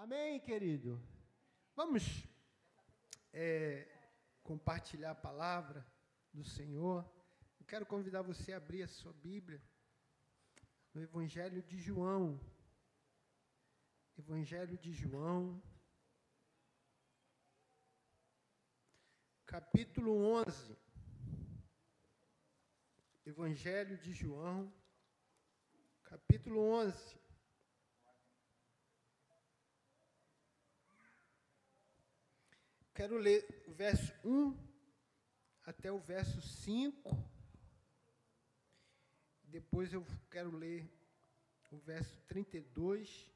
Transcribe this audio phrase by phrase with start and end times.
[0.00, 1.02] Amém, querido?
[1.74, 2.04] Vamos
[3.32, 3.84] é,
[4.44, 5.84] compartilhar a palavra
[6.32, 7.04] do Senhor.
[7.58, 9.60] Eu quero convidar você a abrir a sua Bíblia
[10.94, 12.40] no Evangelho de João.
[14.16, 15.60] Evangelho de João,
[19.46, 20.78] capítulo 11.
[23.26, 24.72] Evangelho de João,
[26.04, 27.17] capítulo 11.
[32.98, 34.58] Quero ler o verso 1
[35.64, 37.16] até o verso 5.
[39.44, 40.84] Depois eu quero ler
[41.70, 43.30] o verso 32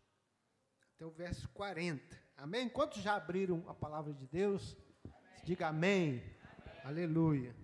[0.96, 2.20] até o verso 40.
[2.36, 2.68] Amém?
[2.68, 4.76] Quantos já abriram a palavra de Deus?
[5.04, 5.44] Amém.
[5.44, 6.08] Diga amém.
[6.08, 6.80] amém.
[6.82, 7.54] Aleluia.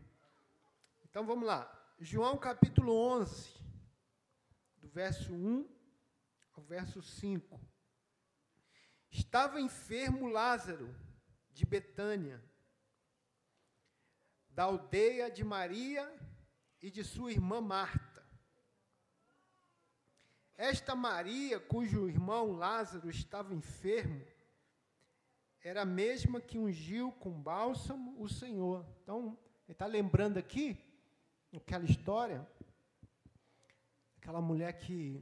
[1.03, 1.69] Então vamos lá.
[1.99, 3.53] João capítulo 11,
[4.77, 5.69] do verso 1
[6.53, 7.61] ao verso 5.
[9.11, 11.08] Estava enfermo Lázaro
[11.59, 12.41] de Betânia,
[14.49, 16.09] da aldeia de Maria
[16.81, 18.25] e de sua irmã Marta.
[20.57, 24.25] Esta Maria, cujo irmão Lázaro estava enfermo,
[25.61, 28.87] era a mesma que ungiu com bálsamo o Senhor.
[29.03, 30.79] Então, ele está lembrando aqui
[31.53, 32.49] aquela história,
[34.17, 35.21] aquela mulher que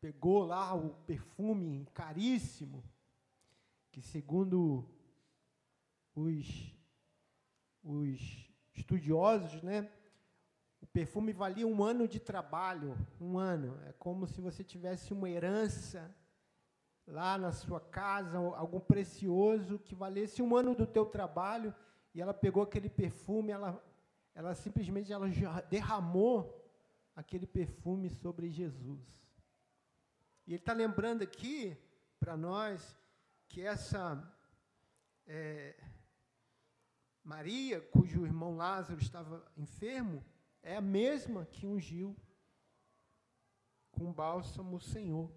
[0.00, 2.82] pegou lá o perfume caríssimo
[3.92, 4.88] que segundo
[6.14, 6.74] os,
[7.84, 9.88] os estudiosos, né,
[10.80, 13.78] o perfume valia um ano de trabalho, um ano.
[13.86, 16.10] É como se você tivesse uma herança
[17.06, 21.74] lá na sua casa, algo precioso que valesse um ano do teu trabalho,
[22.14, 23.82] e ela pegou aquele perfume, ela,
[24.34, 25.28] ela simplesmente ela
[25.68, 26.58] derramou
[27.14, 29.06] aquele perfume sobre Jesus.
[30.46, 31.76] E ele está lembrando aqui
[32.18, 33.01] para nós
[33.52, 34.02] que essa
[35.26, 35.76] é,
[37.22, 40.24] Maria, cujo irmão Lázaro estava enfermo,
[40.62, 42.16] é a mesma que ungiu
[43.90, 45.30] com bálsamo o Senhor.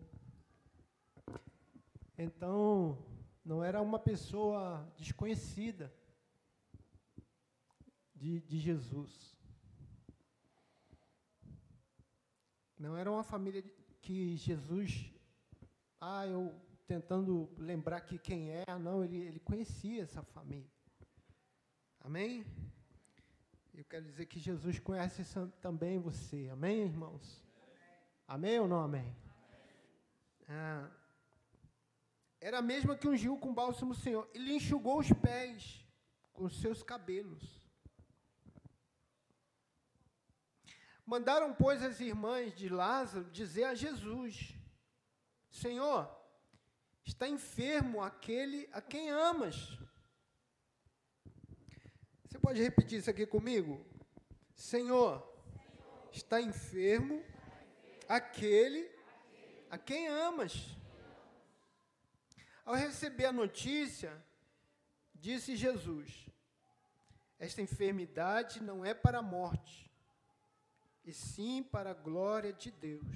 [2.18, 3.06] Então,
[3.44, 5.94] não era uma pessoa desconhecida
[8.16, 9.36] de, de Jesus.
[12.80, 13.62] Não era uma família
[14.02, 15.12] que Jesus,
[16.00, 20.70] ah, eu tentando lembrar aqui quem é, não, ele, ele conhecia essa família.
[22.00, 22.46] Amém?
[23.74, 25.24] Eu quero dizer que Jesus conhece
[25.62, 26.50] também você.
[26.50, 27.44] Amém, irmãos?
[28.28, 29.16] Amém ou não amém?
[30.48, 30.90] Ah,
[32.40, 34.30] era a mesma que ungiu com bálsamo o Senhor.
[34.34, 35.84] Ele enxugou os pés
[36.32, 37.60] com seus cabelos.
[41.06, 44.56] Mandaram, pois, as irmãs de Lázaro dizer a Jesus:
[45.50, 46.15] Senhor,
[47.06, 49.78] Está enfermo aquele a quem amas.
[52.26, 53.86] Você pode repetir isso aqui comigo?
[54.56, 55.24] Senhor,
[56.12, 57.24] está enfermo
[58.10, 58.90] aquele
[59.70, 60.76] a quem amas.
[62.66, 64.12] Ao receber a notícia,
[65.14, 66.28] disse Jesus:
[67.38, 69.92] Esta enfermidade não é para a morte,
[71.04, 73.16] e sim para a glória de Deus,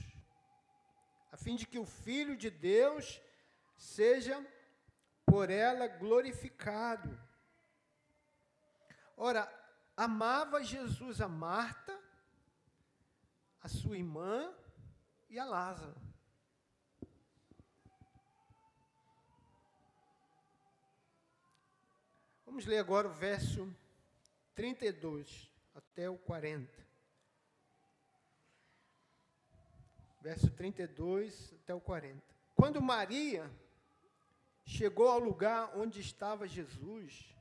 [1.31, 3.19] a fim de que o Filho de Deus
[3.79, 4.45] seja
[5.25, 7.17] por ela glorificado.
[9.15, 9.49] Ora,
[9.95, 11.97] amava Jesus a Marta,
[13.61, 14.53] a sua irmã
[15.29, 15.95] e a Lázaro.
[22.45, 23.73] Vamos ler agora o verso
[24.55, 26.69] 32 até o 40.
[30.21, 32.21] Verso 32 até o 40.
[32.55, 33.49] Quando Maria
[34.69, 37.35] chegou ao lugar onde estava Jesus,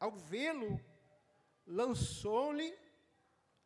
[0.00, 0.80] ao vê-lo,
[1.66, 2.74] lançou-lhe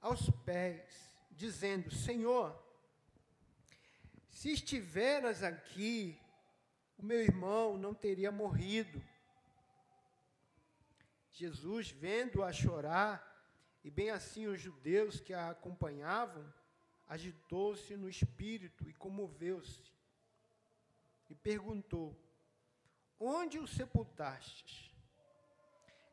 [0.01, 2.61] aos pés, dizendo: Senhor,
[4.29, 6.21] se estiveras aqui,
[6.99, 9.01] o meu irmão não teria morrido.
[11.31, 13.25] Jesus, vendo-a chorar,
[13.85, 16.53] e bem assim os judeus que a acompanhavam,
[17.07, 19.96] agitou-se no espírito e comoveu-se
[21.29, 22.17] e perguntou:
[23.19, 24.95] Onde o sepultastes?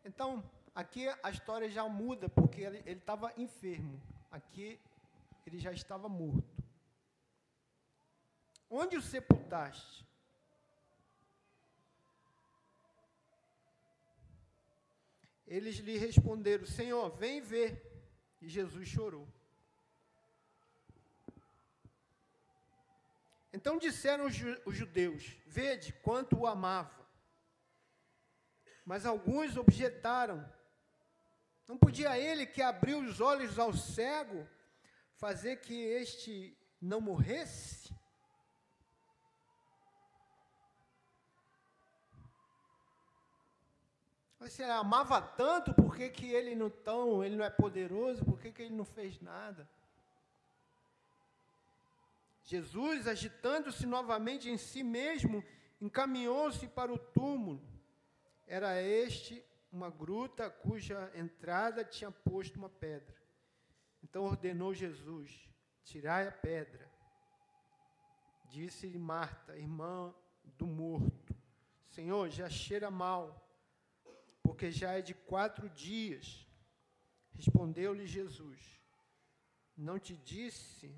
[0.05, 0.43] Então,
[0.73, 4.01] aqui a história já muda, porque ele estava enfermo.
[4.31, 4.79] Aqui
[5.45, 6.63] ele já estava morto.
[8.69, 10.03] Onde o sepultaste?
[15.45, 17.91] Eles lhe responderam: Senhor, vem ver.
[18.41, 19.27] E Jesus chorou.
[23.53, 27.07] Então disseram os judeus: Vede quanto o amava.
[28.83, 30.43] Mas alguns objetaram:
[31.67, 34.47] Não podia ele que abriu os olhos ao cego
[35.13, 37.93] fazer que este não morresse?
[44.39, 48.51] Você amava tanto, por que, que ele não tão, ele não é poderoso, por que,
[48.51, 49.69] que ele não fez nada?
[52.53, 55.43] Jesus, agitando-se novamente em si mesmo,
[55.81, 57.67] encaminhou-se para o túmulo.
[58.45, 63.19] Era este uma gruta cuja entrada tinha posto uma pedra.
[64.03, 65.49] Então ordenou Jesus:
[65.83, 66.87] Tirai a pedra.
[68.51, 70.13] Disse-lhe Marta, irmã
[70.43, 71.35] do morto:
[71.87, 73.43] Senhor, já cheira mal
[74.43, 76.47] porque já é de quatro dias.
[77.33, 78.79] Respondeu-lhe Jesus:
[79.75, 80.95] Não te disse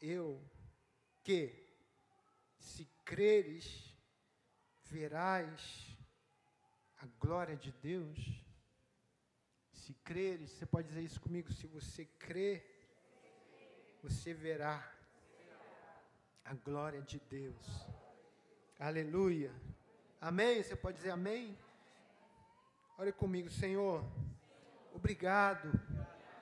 [0.00, 0.42] eu
[1.22, 1.66] que,
[2.58, 3.94] se creres,
[4.84, 5.96] verás
[6.98, 8.44] a glória de Deus?
[9.72, 12.64] Se creres, você pode dizer isso comigo, se você crê,
[14.02, 14.94] você verá
[16.44, 17.86] a glória de Deus.
[18.78, 19.52] Aleluia.
[20.20, 20.62] Amém?
[20.62, 21.58] Você pode dizer amém?
[22.96, 24.04] Ore comigo, Senhor.
[24.92, 25.70] Obrigado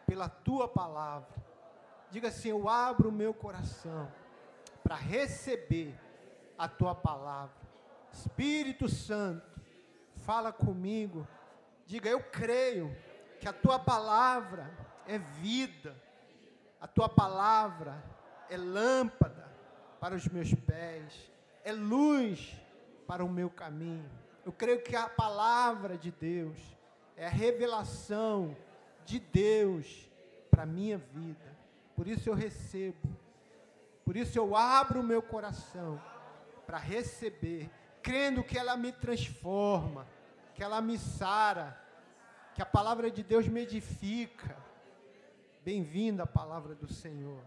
[0.07, 1.46] pela tua palavra.
[2.17, 4.11] Diga assim: Eu abro o meu coração
[4.83, 5.95] para receber
[6.57, 7.55] a tua palavra.
[8.11, 9.61] Espírito Santo,
[10.23, 11.29] fala comigo.
[11.85, 12.97] Diga: Eu creio
[13.39, 14.73] que a tua palavra
[15.07, 15.95] é vida,
[16.81, 18.03] a tua palavra
[18.49, 19.47] é lâmpada
[20.01, 21.31] para os meus pés,
[21.65, 22.57] é luz
[23.07, 24.11] para o meu caminho.
[24.43, 26.59] Eu creio que a palavra de Deus
[27.15, 28.57] é a revelação
[29.05, 30.11] de Deus
[30.51, 31.56] para a minha vida.
[31.97, 33.09] Por isso eu recebo.
[34.05, 36.01] Por isso eu abro o meu coração
[36.67, 37.71] para receber,
[38.03, 40.07] crendo que ela me transforma,
[40.55, 41.77] que ela me sara,
[42.55, 44.57] que a palavra de Deus me edifica.
[45.65, 47.43] Bem-vinda a palavra do Senhor.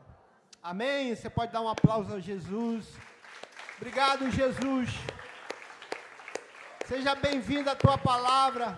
[0.62, 1.16] Amém?
[1.16, 2.86] Você pode dar um aplauso a Jesus.
[3.78, 4.90] Obrigado, Jesus.
[6.86, 8.76] Seja bem-vindo à tua palavra.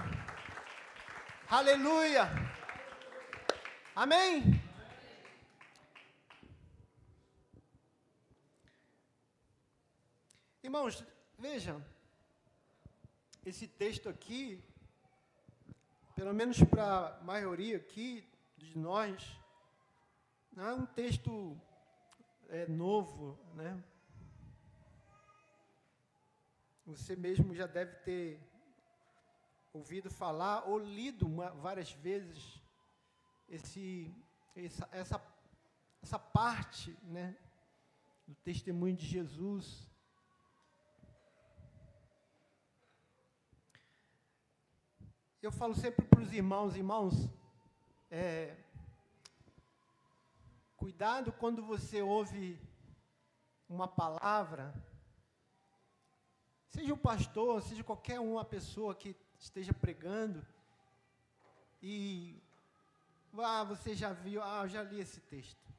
[1.50, 2.30] Aleluia.
[3.96, 4.61] Amém.
[10.72, 11.04] Irmãos,
[11.38, 11.86] vejam,
[13.46, 14.64] esse texto aqui,
[16.16, 18.26] pelo menos para a maioria aqui
[18.56, 19.38] de nós,
[20.54, 21.60] não é um texto
[22.48, 23.84] é, novo, né?
[26.86, 28.40] Você mesmo já deve ter
[29.74, 32.62] ouvido falar ou lido uma, várias vezes
[33.50, 34.10] esse,
[34.56, 35.22] essa, essa,
[36.02, 37.36] essa parte né,
[38.26, 39.91] do testemunho de Jesus.
[45.42, 47.30] Eu falo sempre para os irmãos, irmãos,
[48.10, 48.56] é,
[50.78, 52.60] cuidado quando você ouve
[53.68, 54.74] uma palavra
[56.72, 60.46] Seja o pastor, seja qualquer uma pessoa que esteja pregando
[61.82, 62.42] e
[63.38, 65.70] ah, você já viu, ah, eu já li esse texto.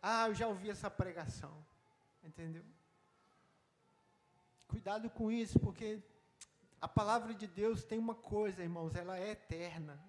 [0.00, 1.52] Ah, eu já ouvi essa pregação.
[2.22, 2.64] Entendeu?
[4.68, 6.00] Cuidado com isso, porque
[6.82, 10.02] a palavra de Deus tem uma coisa, irmãos, ela é eterna.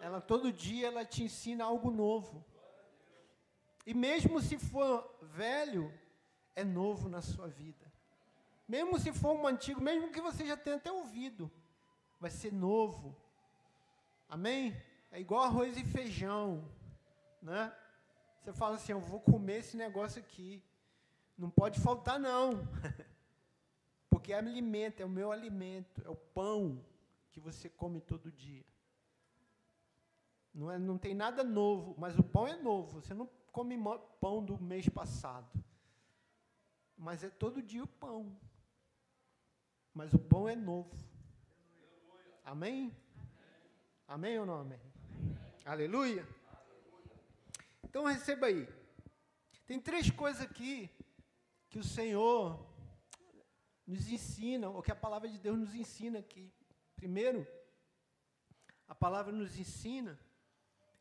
[0.00, 2.42] Ela todo dia ela te ensina algo novo.
[3.86, 5.92] E mesmo se for velho,
[6.56, 7.92] é novo na sua vida.
[8.66, 11.52] Mesmo se for um antigo, mesmo que você já tenha até ouvido,
[12.18, 13.14] vai ser novo.
[14.30, 14.74] Amém?
[15.10, 16.66] É igual arroz e feijão,
[17.42, 17.70] né?
[18.40, 20.64] Você fala assim, eu vou comer esse negócio aqui.
[21.36, 22.66] Não pode faltar não.
[24.32, 26.82] Porque é alimento, é o meu alimento, é o pão
[27.30, 28.64] que você come todo dia.
[30.54, 33.02] Não, é, não tem nada novo, mas o pão é novo.
[33.02, 33.76] Você não come
[34.20, 35.62] pão do mês passado.
[36.96, 38.34] Mas é todo dia o pão
[39.94, 40.96] mas o pão é novo.
[42.42, 42.96] Amém?
[44.08, 44.80] Amém ou não amém?
[45.66, 46.26] Aleluia?
[47.84, 48.66] Então receba aí.
[49.66, 50.90] Tem três coisas aqui
[51.68, 52.71] que o Senhor
[53.92, 56.50] nos ensina, ou que a palavra de Deus nos ensina aqui.
[56.96, 57.46] Primeiro,
[58.88, 60.18] a palavra nos ensina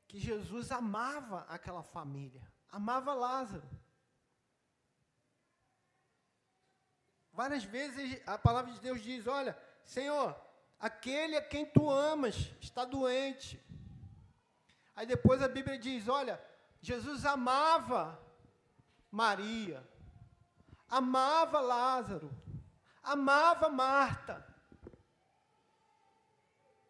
[0.08, 3.68] que Jesus amava aquela família, amava Lázaro.
[7.32, 10.36] Várias vezes a palavra de Deus diz: Olha, Senhor,
[10.78, 13.62] aquele a quem tu amas está doente.
[14.94, 16.44] Aí depois a Bíblia diz: Olha,
[16.82, 18.20] Jesus amava
[19.10, 19.82] Maria,
[20.90, 22.30] amava Lázaro,
[23.02, 24.46] amava Marta.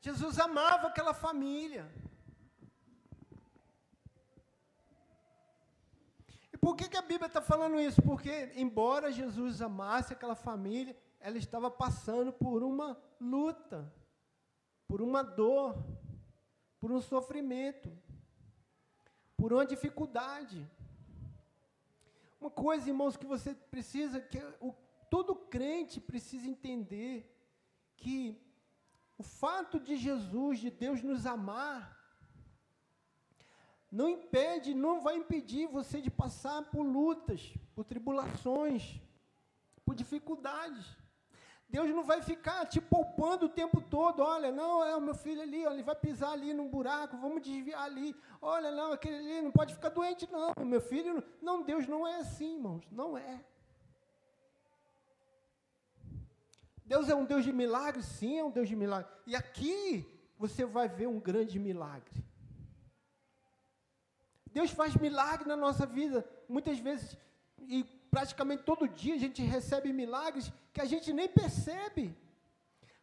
[0.01, 1.89] Jesus amava aquela família.
[6.51, 8.01] E por que, que a Bíblia está falando isso?
[8.01, 13.93] Porque, embora Jesus amasse aquela família, ela estava passando por uma luta,
[14.87, 15.77] por uma dor,
[16.79, 17.95] por um sofrimento,
[19.37, 20.67] por uma dificuldade.
[22.39, 24.73] Uma coisa, irmãos, que você precisa, que o,
[25.11, 27.15] todo crente precisa entender,
[27.97, 28.41] que
[29.17, 31.79] o fato de Jesus, de Deus nos amar,
[33.91, 38.83] não impede, não vai impedir você de passar por lutas, por tribulações,
[39.85, 40.85] por dificuldades.
[41.67, 44.21] Deus não vai ficar te poupando o tempo todo.
[44.21, 47.83] Olha, não, é o meu filho ali, ele vai pisar ali num buraco, vamos desviar
[47.83, 48.15] ali.
[48.41, 50.53] Olha, não, aquele ali não pode ficar doente, não.
[50.65, 53.43] Meu filho, não, Deus não é assim, irmãos, não é.
[56.91, 58.05] Deus é um Deus de milagres?
[58.05, 59.09] Sim, é um Deus de milagres.
[59.25, 60.05] E aqui
[60.37, 62.21] você vai ver um grande milagre.
[64.51, 67.17] Deus faz milagre na nossa vida, muitas vezes,
[67.59, 72.13] e praticamente todo dia a gente recebe milagres que a gente nem percebe.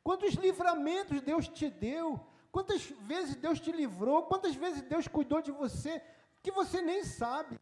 [0.04, 2.20] Quantos livramentos Deus te deu,
[2.52, 6.02] quantas vezes Deus te livrou, quantas vezes Deus cuidou de você,
[6.42, 7.58] que você nem sabe.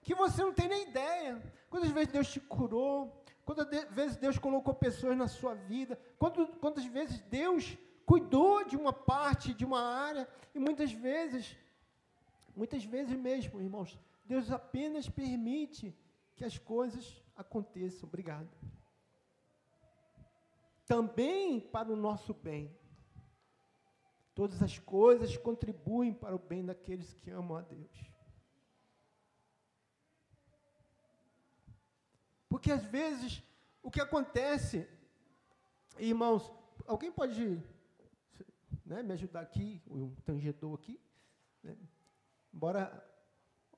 [0.00, 1.42] Que você não tem nem ideia.
[1.68, 3.19] Quantas vezes Deus te curou,
[3.54, 5.98] quantas vezes Deus colocou pessoas na sua vida,
[6.60, 7.76] quantas vezes Deus
[8.06, 11.56] cuidou de uma parte, de uma área, e muitas vezes,
[12.54, 15.92] muitas vezes mesmo, irmãos, Deus apenas permite
[16.36, 18.08] que as coisas aconteçam.
[18.08, 18.48] Obrigado.
[20.86, 22.72] Também para o nosso bem.
[24.32, 28.09] Todas as coisas contribuem para o bem daqueles que amam a Deus.
[32.50, 33.42] Porque às vezes
[33.80, 34.86] o que acontece,
[35.96, 36.52] irmãos,
[36.84, 37.62] alguém pode
[38.84, 41.00] né, me ajudar aqui, o tangedor aqui?
[41.62, 41.76] Né?
[42.52, 43.08] Embora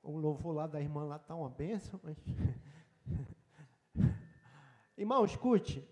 [0.01, 2.17] o louvor lá da irmã lá está uma benção, mas.
[4.97, 5.87] Irmão, escute.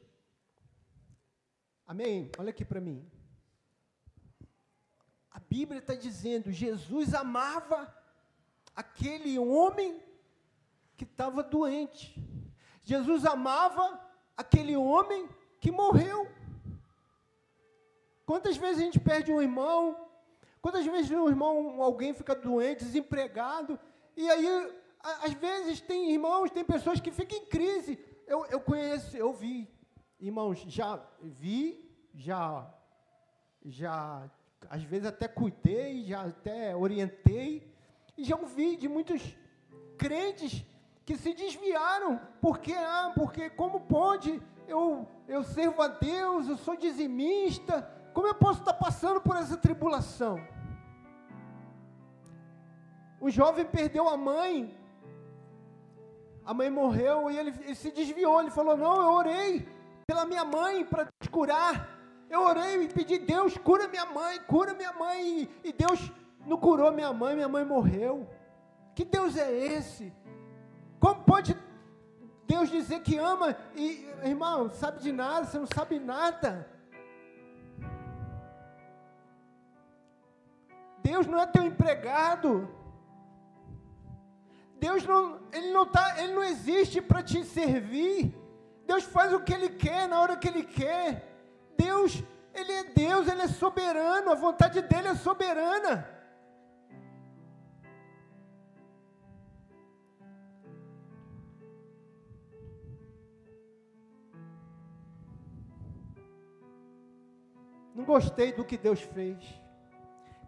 [1.86, 2.32] Amém?
[2.38, 3.08] Olha aqui para mim.
[5.30, 7.96] A Bíblia está dizendo: Jesus amava
[8.76, 10.02] aquele homem
[10.98, 12.31] que estava doente.
[12.84, 14.00] Jesus amava
[14.36, 16.28] aquele homem que morreu.
[18.26, 20.08] Quantas vezes a gente perde um irmão?
[20.62, 23.80] Quantas vezes um irmão, alguém fica doente, desempregado,
[24.16, 27.98] e aí, às vezes, tem irmãos, tem pessoas que ficam em crise.
[28.28, 29.68] Eu, eu conheço, eu vi,
[30.20, 32.72] irmãos, já vi, já,
[33.66, 34.30] já,
[34.70, 37.74] às vezes até cuidei, já até orientei,
[38.18, 39.36] e já ouvi de muitos
[39.98, 40.64] crentes
[41.12, 46.78] que se desviaram, porque, ah, porque como pode, eu, eu servo a Deus, eu sou
[46.78, 50.40] dizimista, como eu posso estar passando por essa tribulação?
[53.20, 54.74] O jovem perdeu a mãe.
[56.46, 58.40] A mãe morreu e ele, ele se desviou.
[58.40, 59.68] Ele falou: Não, eu orei
[60.08, 61.88] pela minha mãe para te curar.
[62.30, 65.42] Eu orei e pedi: Deus, cura minha mãe, cura minha mãe.
[65.42, 66.12] E, e Deus
[66.48, 68.28] não curou minha mãe, minha mãe morreu.
[68.96, 70.12] Que Deus é esse?
[71.02, 71.58] Como pode
[72.46, 76.70] Deus dizer que ama e, irmão, sabe de nada, você não sabe nada.
[81.02, 82.70] Deus não é teu empregado.
[84.78, 88.38] Deus não, ele não tá, ele não existe para te servir.
[88.86, 91.28] Deus faz o que ele quer na hora que ele quer.
[91.76, 96.21] Deus, ele é Deus, ele é soberano, a vontade dele é soberana.
[107.94, 109.62] Não gostei do que Deus fez.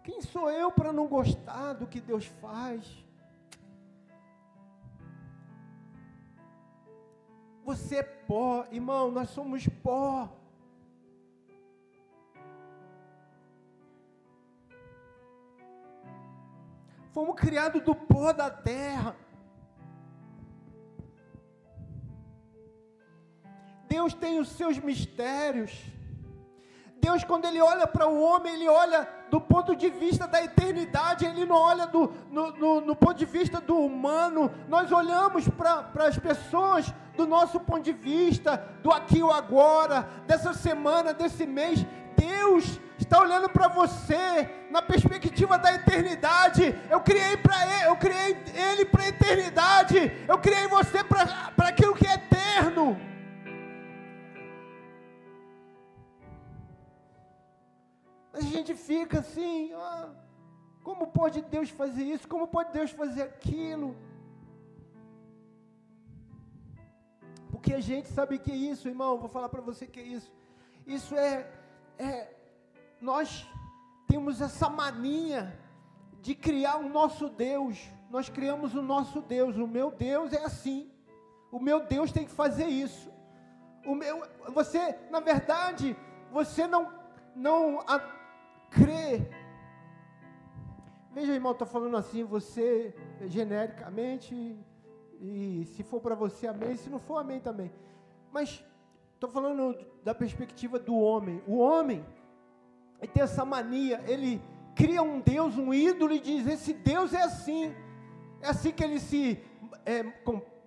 [0.02, 3.04] Quem sou eu para não gostar do que Deus faz?
[7.64, 10.30] Você é pó, irmão, nós somos pó.
[17.12, 19.16] Fomos criados do pó da terra.
[23.88, 25.93] Deus tem os seus mistérios.
[27.04, 31.26] Deus, quando Ele olha para o homem, Ele olha do ponto de vista da eternidade,
[31.26, 34.50] Ele não olha do, no, no, no ponto de vista do humano.
[34.68, 40.54] Nós olhamos para as pessoas do nosso ponto de vista, do aqui ou agora, dessa
[40.54, 41.84] semana, desse mês.
[42.16, 46.74] Deus está olhando para você na perspectiva da eternidade.
[46.88, 50.24] Eu criei para ele, eu criei ele para a eternidade.
[50.26, 52.98] Eu criei você para aquilo que é eterno.
[58.34, 59.70] A gente fica assim,
[60.82, 62.26] como pode Deus fazer isso?
[62.26, 63.96] Como pode Deus fazer aquilo?
[67.50, 69.18] Porque a gente sabe que é isso, irmão.
[69.18, 70.30] Vou falar para você que é isso.
[70.84, 71.48] Isso é,
[71.96, 72.34] é,
[73.00, 73.48] nós
[74.08, 75.58] temos essa mania
[76.20, 77.78] de criar o nosso Deus.
[78.10, 79.56] Nós criamos o nosso Deus.
[79.56, 80.90] O meu Deus é assim.
[81.52, 83.10] O meu Deus tem que fazer isso.
[83.86, 85.96] O meu, você, na verdade,
[86.32, 86.92] você não,
[87.36, 87.78] não
[88.74, 89.22] crê.
[91.12, 92.94] Veja, irmão, estou falando assim, você
[93.26, 94.58] genericamente
[95.20, 96.76] e se for para você, amém.
[96.76, 97.72] Se não for, amém também.
[98.32, 98.64] Mas
[99.14, 101.42] estou falando da perspectiva do homem.
[101.46, 102.04] O homem
[103.00, 104.40] ele tem essa mania, ele
[104.74, 107.74] cria um Deus, um ídolo e diz: esse Deus é assim.
[108.40, 109.42] É assim que ele se,
[109.86, 110.02] é,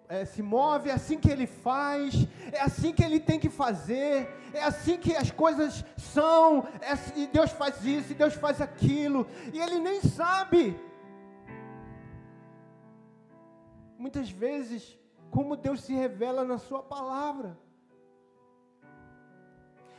[0.09, 4.29] é, se move, é assim que ele faz, é assim que ele tem que fazer,
[4.53, 8.61] é assim que as coisas são, é assim, e Deus faz isso, e Deus faz
[8.61, 10.79] aquilo, e ele nem sabe
[13.97, 14.97] muitas vezes,
[15.29, 17.57] como Deus se revela na Sua palavra.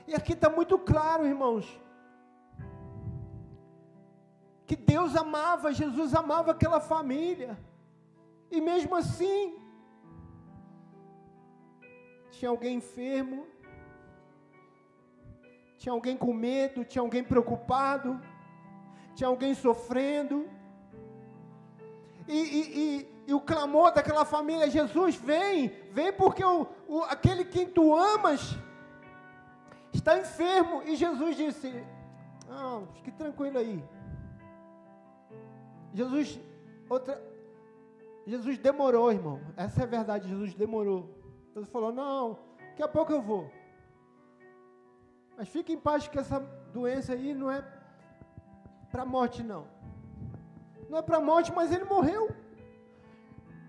[0.06, 1.66] E aqui está muito claro, irmãos,
[4.64, 7.58] que Deus amava, Jesus amava aquela família,
[8.50, 9.67] e mesmo assim,
[12.38, 13.46] tinha alguém enfermo,
[15.78, 18.20] tinha alguém com medo, tinha alguém preocupado,
[19.14, 20.48] tinha alguém sofrendo,
[22.26, 27.44] e, e, e e o clamor daquela família: Jesus, vem, vem, porque o, o, aquele
[27.44, 28.56] quem tu amas
[29.92, 30.82] está enfermo.
[30.86, 31.70] E Jesus disse:
[32.48, 33.84] Ah, fique tranquilo aí.
[35.92, 36.40] Jesus,
[36.88, 37.22] outra,
[38.26, 39.42] Jesus demorou, irmão.
[39.58, 41.17] Essa é a verdade, Jesus demorou.
[41.58, 43.50] Jesus falou: Não, daqui a pouco eu vou.
[45.36, 46.38] Mas fique em paz que essa
[46.72, 47.64] doença aí não é
[48.90, 49.66] para morte, não.
[50.88, 52.30] Não é para morte, mas ele morreu.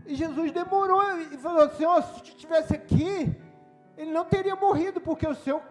[0.06, 3.36] E Jesus demorou e falou: Senhor, se estivesse aqui,
[3.98, 5.62] ele não teria morrido, porque o Senhor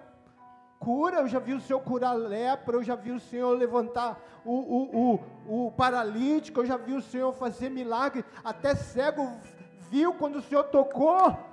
[0.81, 1.19] cura.
[1.19, 5.21] Eu já vi o Senhor curar lepra, eu já vi o Senhor levantar o, o,
[5.47, 8.25] o, o paralítico, eu já vi o Senhor fazer milagre.
[8.43, 9.31] Até cego
[9.88, 11.48] viu quando o Senhor tocou.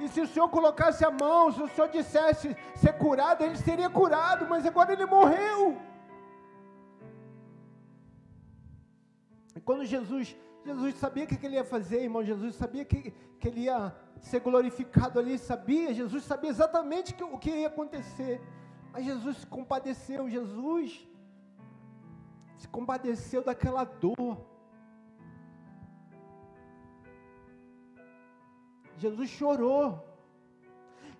[0.00, 3.88] E se o Senhor colocasse a mão, se o Senhor dissesse ser curado, ele seria
[3.88, 5.76] curado, mas agora ele morreu.
[9.54, 12.24] E quando Jesus Jesus sabia o que ele ia fazer, irmão.
[12.24, 15.94] Jesus sabia que, que ele ia ser glorificado ali, sabia.
[15.94, 18.40] Jesus sabia exatamente que, o que ia acontecer.
[18.92, 20.28] Mas Jesus se compadeceu.
[20.28, 21.06] Jesus
[22.56, 24.44] se compadeceu daquela dor.
[28.96, 30.02] Jesus chorou.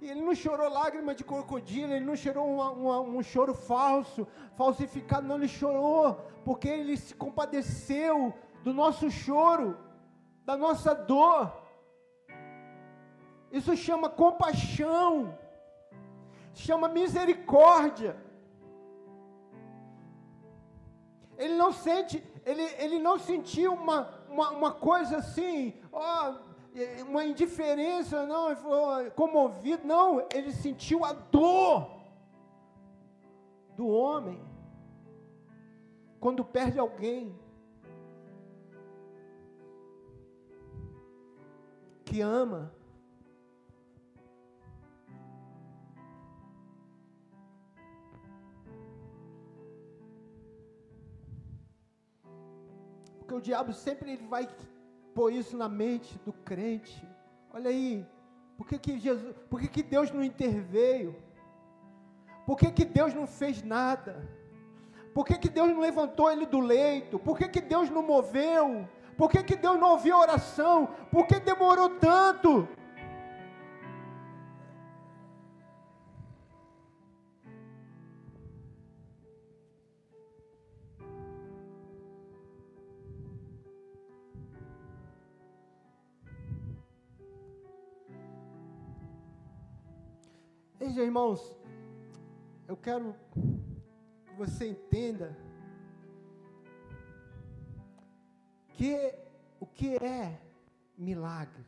[0.01, 4.27] E ele não chorou lágrima de crocodilo, ele não chorou uma, uma, um choro falso,
[4.55, 9.77] falsificado, não, ele chorou, porque ele se compadeceu do nosso choro,
[10.45, 11.51] da nossa dor.
[13.51, 15.37] Isso chama compaixão,
[16.53, 18.17] chama misericórdia.
[21.39, 26.35] Ele não sente, ele, ele não sentiu uma, uma, uma coisa assim, ó,
[27.09, 31.91] uma indiferença, não, ele falou, comovido, não, ele sentiu a dor
[33.77, 34.41] do homem
[36.21, 37.35] quando perde alguém.
[42.07, 42.73] que ama.
[53.19, 54.47] Porque o diabo sempre ele vai
[55.17, 57.03] pôr isso na mente do crente.
[57.51, 58.07] Olha aí,
[58.59, 61.17] por que, que, Jesus, por que, que Deus não interveio?
[62.45, 64.29] Por que, que Deus não fez nada?
[65.15, 67.19] Por que, que Deus não levantou ele do leito?
[67.19, 68.87] Por que, que Deus não moveu?
[69.17, 70.91] Por que, que Deus não ouviu a oração?
[71.11, 72.69] Por que demorou tanto?
[90.79, 91.57] Veja, irmãos,
[92.69, 95.35] eu quero que você entenda
[98.69, 99.15] que
[99.59, 100.39] o que é
[100.99, 101.65] milagre?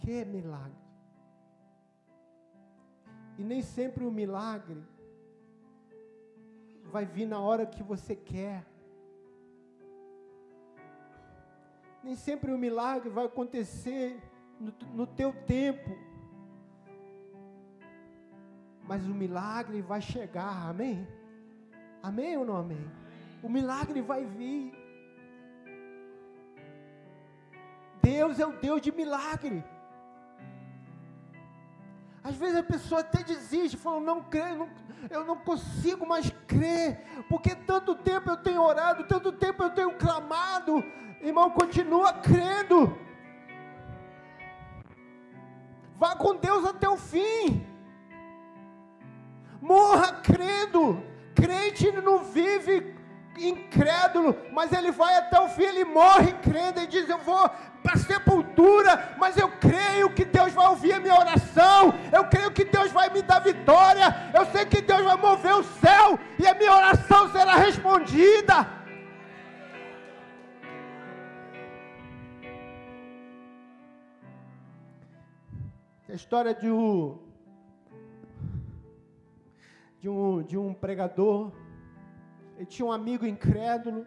[0.00, 0.88] Que é milagre?
[3.38, 4.82] E nem sempre o milagre
[6.86, 8.66] vai vir na hora que você quer.
[12.02, 14.20] Nem sempre o milagre vai acontecer
[14.58, 16.07] no, no teu tempo.
[18.88, 21.06] Mas o milagre vai chegar, amém?
[22.02, 22.90] Amém ou não amém?
[23.42, 24.72] O milagre vai vir.
[28.02, 29.62] Deus é o Deus de milagre.
[32.24, 34.70] Às vezes a pessoa até desiste, fala, não creio, não,
[35.10, 39.98] eu não consigo mais crer, porque tanto tempo eu tenho orado, tanto tempo eu tenho
[39.98, 40.82] clamado,
[41.20, 42.96] irmão, continua crendo.
[45.94, 47.66] Vá com Deus até o fim.
[49.60, 51.02] Morra crendo.
[51.34, 52.98] Crente não vive
[53.38, 57.48] incrédulo, mas ele vai até o fim, ele morre crendo e diz: Eu vou
[57.82, 62.50] para a sepultura, mas eu creio que Deus vai ouvir a minha oração, eu creio
[62.50, 66.46] que Deus vai me dar vitória, eu sei que Deus vai mover o céu e
[66.46, 68.78] a minha oração será respondida.
[76.08, 77.18] A história de um,
[80.00, 81.52] de um, de um pregador
[82.58, 84.04] ele tinha um amigo incrédulo.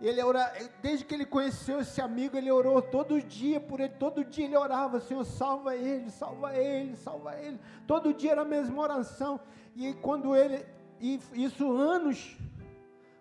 [0.00, 4.24] Ele ora, desde que ele conheceu esse amigo, ele orou todo dia por ele, todo
[4.24, 7.58] dia ele orava, Senhor, salva ele, salva ele, salva ele.
[7.84, 9.40] Todo dia era a mesma oração.
[9.74, 10.64] E quando ele,
[11.00, 12.38] e isso anos,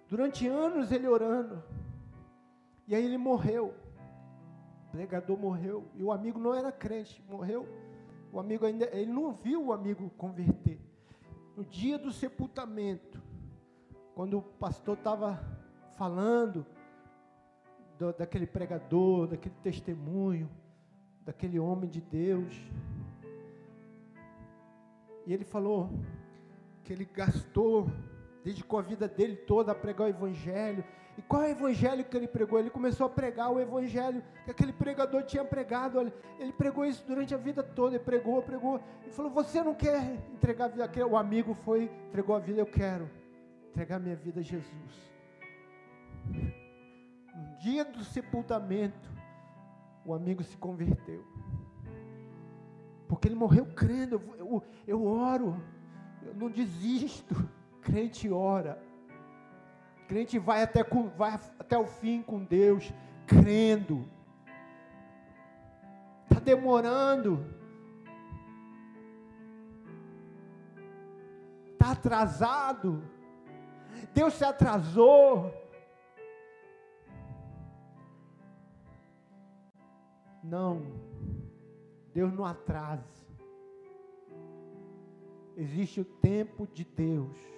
[0.08, 1.64] durante anos ele orando.
[2.88, 3.74] E aí ele morreu.
[4.88, 5.84] O pregador morreu.
[5.96, 7.68] E o amigo não era crente, morreu.
[8.36, 10.78] O amigo ainda, ele não viu o amigo converter.
[11.56, 13.24] No dia do sepultamento,
[14.14, 15.40] quando o pastor estava
[15.96, 16.66] falando
[17.98, 20.50] do, daquele pregador, daquele testemunho,
[21.24, 22.54] daquele homem de Deus,
[25.26, 25.90] e ele falou
[26.84, 27.90] que ele gastou,
[28.44, 30.84] dedicou a vida dele toda a pregar o Evangelho,
[31.18, 32.60] e qual é o evangelho que ele pregou?
[32.60, 35.98] Ele começou a pregar o evangelho que aquele pregador tinha pregado.
[35.98, 37.96] Olha, ele pregou isso durante a vida toda.
[37.96, 38.82] Ele pregou, pregou.
[39.08, 40.02] E falou: Você não quer
[40.34, 41.08] entregar a vida?
[41.08, 42.60] O amigo foi, entregou a vida.
[42.60, 43.10] Eu quero
[43.70, 45.12] entregar minha vida a Jesus.
[46.26, 49.10] No dia do sepultamento,
[50.06, 51.24] o amigo se converteu.
[53.08, 54.16] Porque ele morreu crendo.
[54.16, 55.56] Eu, eu, eu oro,
[56.24, 57.36] eu não desisto.
[57.82, 58.84] Crente ora.
[60.08, 60.84] Crente vai até,
[61.18, 62.94] vai até o fim com Deus,
[63.26, 64.08] crendo.
[66.24, 67.46] Está demorando.
[71.72, 73.04] Está atrasado.
[74.14, 75.54] Deus se atrasou.
[80.44, 80.84] Não,
[82.14, 83.26] Deus não atrasa.
[85.58, 87.55] Existe o tempo de Deus.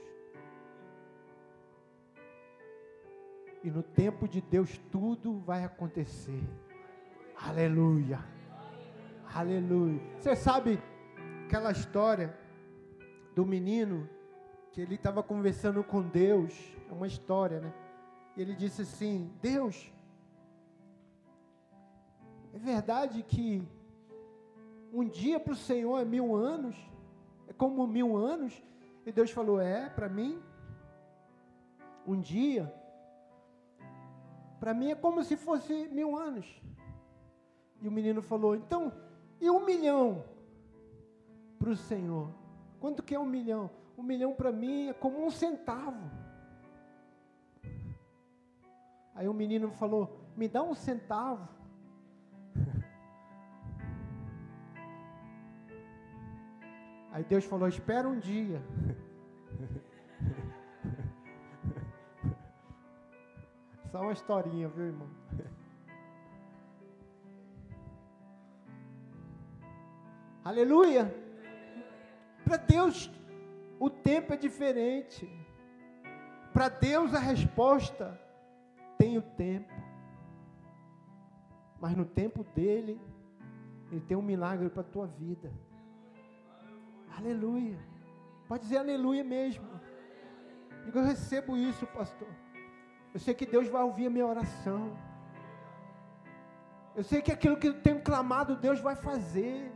[3.63, 6.43] E no tempo de Deus tudo vai acontecer.
[7.35, 8.19] Aleluia.
[9.33, 10.01] Aleluia.
[10.19, 10.79] Você sabe
[11.45, 12.35] aquela história
[13.35, 14.09] do menino
[14.71, 16.53] que ele estava conversando com Deus,
[16.89, 17.73] é uma história, né?
[18.35, 19.91] Ele disse assim: Deus,
[22.53, 23.67] é verdade que
[24.93, 26.75] um dia para o Senhor é mil anos,
[27.47, 28.61] é como mil anos,
[29.05, 30.41] e Deus falou: É, para mim,
[32.05, 32.73] um dia
[34.59, 36.45] para mim é como se fosse mil anos.
[37.81, 38.91] E o menino falou: então,
[39.39, 40.23] e um milhão
[41.59, 42.31] para o Senhor?
[42.79, 43.69] Quanto que é um milhão?
[43.97, 46.09] Um milhão para mim é como um centavo.
[49.15, 51.47] Aí o menino falou: me dá um centavo.
[57.11, 58.61] Aí Deus falou: espera um dia.
[63.97, 65.09] Só uma historinha, viu, irmão?
[70.45, 71.11] Aleluia!
[72.45, 73.09] Para Deus,
[73.79, 75.27] o tempo é diferente.
[76.53, 78.21] Para Deus, a resposta
[78.99, 79.73] tem o tempo.
[81.81, 83.01] Mas no tempo dele,
[83.91, 85.51] ele tem um milagre para a tua vida.
[87.17, 87.79] Aleluia.
[88.47, 89.67] Pode dizer aleluia mesmo.
[90.85, 92.29] Digo, eu recebo isso, pastor.
[93.13, 94.97] Eu sei que Deus vai ouvir a minha oração.
[96.95, 99.71] Eu sei que aquilo que eu tenho clamado, Deus vai fazer.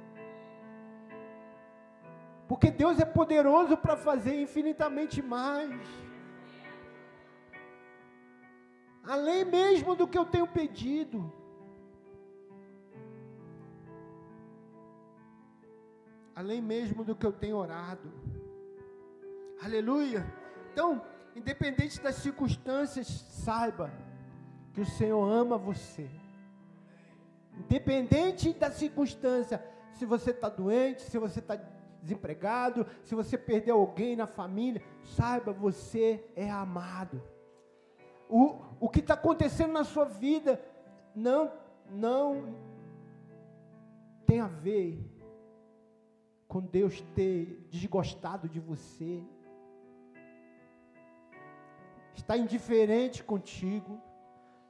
[2.48, 5.80] Porque Deus é poderoso para fazer infinitamente mais.
[9.04, 11.32] Além mesmo do que eu tenho pedido.
[16.36, 18.12] Além mesmo do que eu tenho orado.
[19.64, 20.26] Aleluia.
[20.72, 23.92] Então, independente das circunstâncias, saiba
[24.74, 26.10] que o Senhor ama você.
[27.58, 29.64] Independente da circunstância,
[29.94, 31.60] se você está doente, se você está
[32.02, 37.22] desempregado, se você perdeu alguém na família, saiba, você é amado.
[38.28, 40.60] O, o que está acontecendo na sua vida
[41.14, 41.52] não,
[41.90, 42.56] não
[44.26, 45.06] tem a ver
[46.48, 49.24] com Deus ter desgostado de você,
[52.16, 54.00] está indiferente contigo.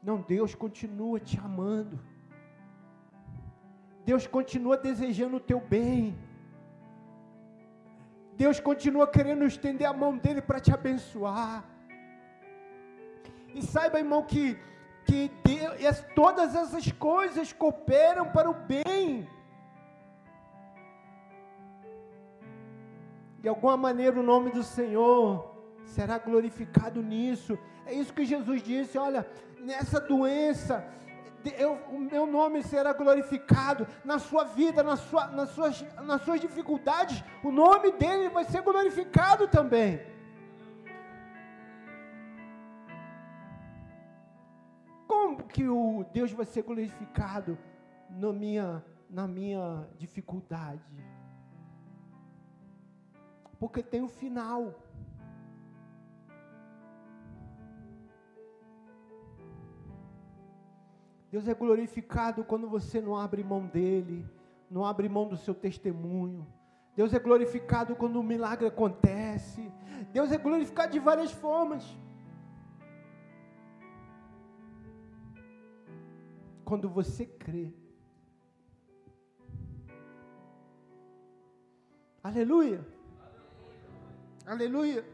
[0.02, 2.00] Não, Deus continua te amando.
[4.06, 6.18] Deus continua desejando o teu bem.
[8.34, 11.64] Deus continua querendo estender a mão dele para te abençoar.
[13.54, 14.58] E saiba, irmão, que,
[15.06, 19.28] que Deus, todas essas coisas cooperam para o bem.
[23.40, 25.51] De alguma maneira o nome do Senhor
[25.86, 27.58] será glorificado nisso.
[27.86, 29.28] É isso que Jesus disse: olha,
[29.60, 30.86] nessa doença,
[31.58, 36.40] eu, o meu nome será glorificado na sua vida, na sua, nas, suas, nas suas
[36.40, 40.02] dificuldades, o nome dele vai ser glorificado também.
[45.08, 47.58] Como que o Deus vai ser glorificado
[48.10, 50.82] na minha, na minha dificuldade?
[53.60, 54.76] Porque tem o um final.
[61.32, 64.28] Deus é glorificado quando você não abre mão dele,
[64.70, 66.46] não abre mão do seu testemunho.
[66.94, 69.72] Deus é glorificado quando o milagre acontece.
[70.12, 71.86] Deus é glorificado de várias formas.
[76.66, 77.72] Quando você crê.
[82.22, 82.86] Aleluia.
[84.46, 85.06] Aleluia.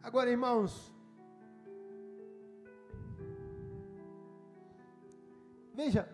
[0.00, 0.95] Agora, irmãos,
[5.76, 6.08] Veja,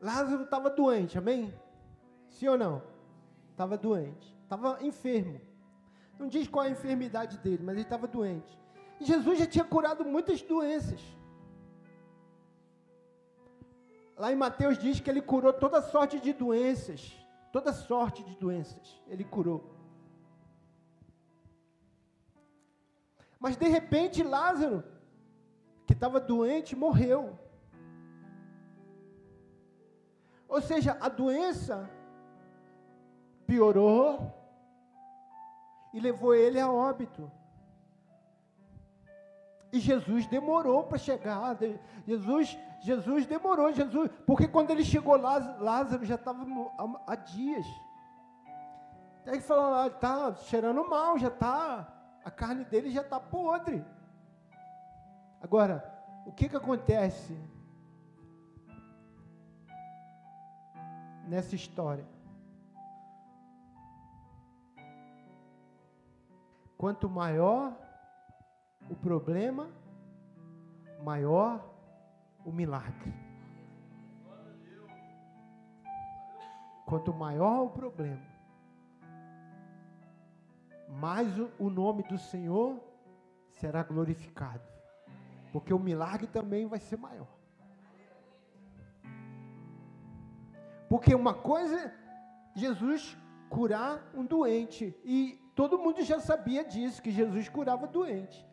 [0.00, 1.54] Lázaro estava doente, amém?
[2.28, 2.82] Sim ou não?
[3.52, 5.40] Estava doente, estava enfermo.
[6.18, 8.58] Não diz qual a enfermidade dele, mas ele estava doente.
[9.00, 11.00] E Jesus já tinha curado muitas doenças.
[14.16, 17.16] Lá em Mateus diz que ele curou toda sorte de doenças.
[17.52, 19.00] Toda sorte de doenças.
[19.06, 19.72] Ele curou.
[23.38, 24.82] Mas de repente Lázaro
[25.86, 27.38] que estava doente morreu.
[30.48, 31.88] Ou seja, a doença
[33.46, 34.32] piorou
[35.92, 37.30] e levou ele a óbito.
[39.72, 41.56] E Jesus demorou para chegar.
[42.06, 46.44] Jesus, Jesus demorou, Jesus, porque quando ele chegou lá, Lázaro já estava
[47.06, 47.66] há dias.
[49.26, 51.92] Aí ele falou, ah, está cheirando mal, já está,
[52.24, 53.84] a carne dele já está podre.
[55.46, 55.76] Agora,
[56.26, 57.32] o que que acontece
[61.28, 62.04] nessa história?
[66.76, 67.78] Quanto maior
[68.90, 69.70] o problema,
[71.04, 71.64] maior
[72.44, 73.14] o milagre.
[76.86, 78.26] Quanto maior o problema,
[80.88, 82.80] mais o nome do Senhor
[83.52, 84.75] será glorificado
[85.56, 87.34] porque o milagre também vai ser maior.
[90.86, 91.94] Porque uma coisa é
[92.54, 93.16] Jesus
[93.48, 98.46] curar um doente, e todo mundo já sabia disso, que Jesus curava doente.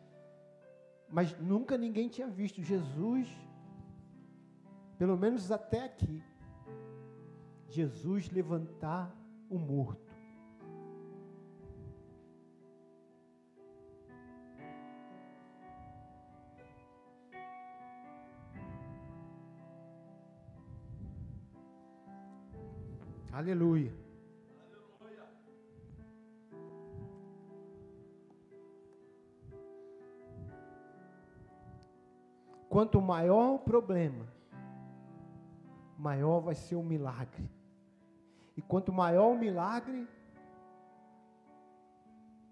[1.06, 3.28] Mas nunca ninguém tinha visto Jesus,
[4.96, 6.24] pelo menos até aqui,
[7.68, 9.14] Jesus levantar
[9.50, 10.03] o morto.
[23.34, 23.92] Aleluia.
[32.68, 34.24] Quanto maior o problema,
[35.98, 37.50] maior vai ser o milagre.
[38.56, 40.08] E quanto maior o milagre,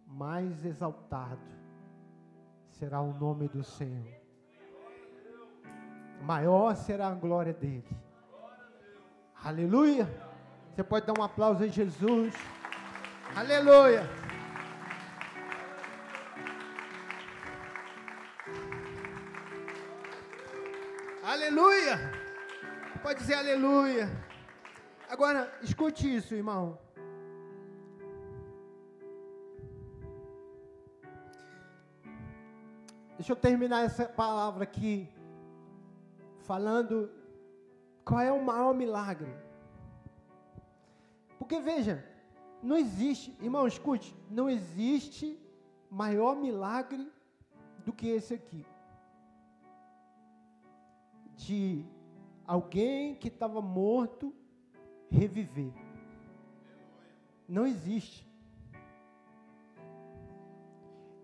[0.05, 1.47] mais exaltado
[2.71, 4.21] será o nome do Senhor.
[6.23, 7.97] Maior será a glória dele.
[9.45, 10.32] Aleluia.
[10.75, 12.33] Você pode dar um aplauso a Jesus.
[13.37, 14.09] Aleluia.
[21.23, 21.99] Aleluia.
[23.03, 24.11] Pode dizer aleluia.
[25.11, 26.79] Agora, escute isso, irmão.
[33.19, 35.07] Deixa eu terminar essa palavra aqui,
[36.41, 37.11] falando
[38.07, 39.42] qual é o maior milagre.
[41.53, 42.03] Porque veja,
[42.63, 45.39] não existe, irmão, escute, não existe
[45.91, 47.07] maior milagre
[47.85, 48.65] do que esse aqui.
[51.37, 51.85] De
[52.47, 54.35] alguém que estava morto
[55.11, 55.75] reviver.
[57.47, 58.27] Não existe.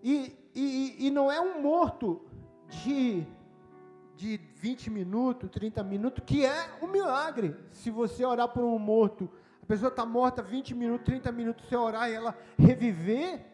[0.03, 2.21] E, e, e não é um morto
[2.67, 3.25] de,
[4.15, 7.55] de 20 minutos, 30 minutos, que é um milagre.
[7.71, 9.27] Se você orar por um morto,
[9.69, 13.45] pessoa está morta 20 minutos, 30 minutos, você orar e ela reviver.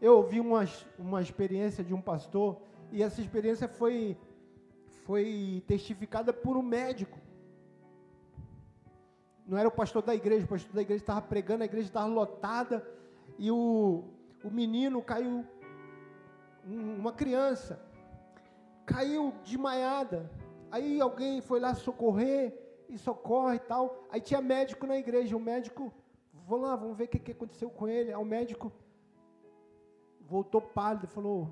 [0.00, 0.64] Eu ouvi uma,
[0.98, 4.16] uma experiência de um pastor, e essa experiência foi,
[5.04, 7.18] foi testificada por um médico
[9.46, 12.06] não era o pastor da igreja, o pastor da igreja estava pregando, a igreja estava
[12.06, 12.88] lotada,
[13.38, 14.04] e o,
[14.42, 15.44] o menino caiu,
[16.64, 17.78] uma criança,
[18.86, 20.30] caiu desmaiada.
[20.70, 24.06] Aí alguém foi lá socorrer, e socorre e tal.
[24.10, 25.92] Aí tinha médico na igreja, o médico,
[26.46, 28.10] vamos lá, vamos ver o que, que aconteceu com ele.
[28.10, 28.70] Aí o médico
[30.20, 31.48] voltou pálido falou,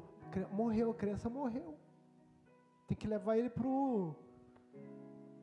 [0.53, 1.75] morreu, a criança morreu.
[2.87, 4.15] Tem que levar ele para o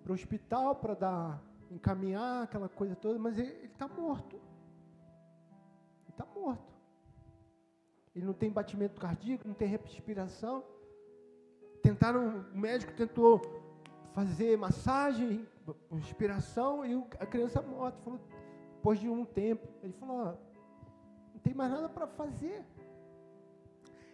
[0.09, 4.35] hospital para dar encaminhar aquela coisa toda, mas ele está morto.
[4.35, 6.73] Ele está morto.
[8.15, 10.63] Ele não tem batimento cardíaco, não tem respiração.
[11.87, 13.41] Tentaram, o médico tentou
[14.13, 15.47] fazer massagem,
[15.89, 17.97] respiração, e a criança morta.
[18.01, 18.19] Falou,
[18.75, 20.37] depois de um tempo, ele falou,
[21.33, 22.61] não tem mais nada para fazer.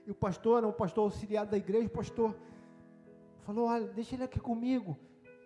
[0.05, 2.35] E o pastor, o pastor auxiliar da igreja, o pastor
[3.39, 4.95] falou, olha, deixa ele aqui comigo.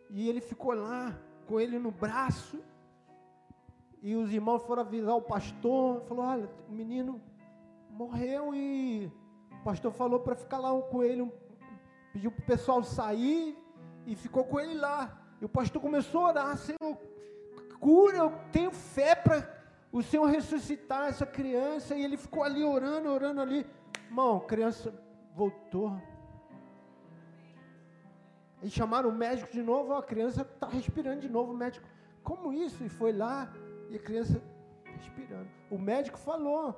[0.09, 2.61] E ele ficou lá, com ele no braço.
[4.01, 7.21] E os irmãos foram avisar o pastor, falou: "Olha, o menino
[7.89, 9.09] morreu e
[9.49, 11.31] o pastor falou para ficar lá com ele,
[12.17, 13.56] pediu para o pessoal sair
[14.06, 15.15] e ficou com ele lá.
[15.39, 16.97] E o pastor começou a orar, Senhor,
[17.80, 19.47] cura, eu tenho fé para
[19.91, 21.95] o Senhor ressuscitar essa criança.
[21.95, 23.67] E ele ficou ali orando, orando ali.
[24.06, 24.91] Irmão, a criança
[25.36, 26.01] voltou.
[28.63, 31.53] E chamaram o médico de novo, a criança está respirando de novo.
[31.53, 31.88] O médico,
[32.23, 32.84] como isso?
[32.84, 33.53] E foi lá
[33.91, 34.41] e a criança
[34.86, 35.49] respirando.
[35.69, 36.75] O médico falou: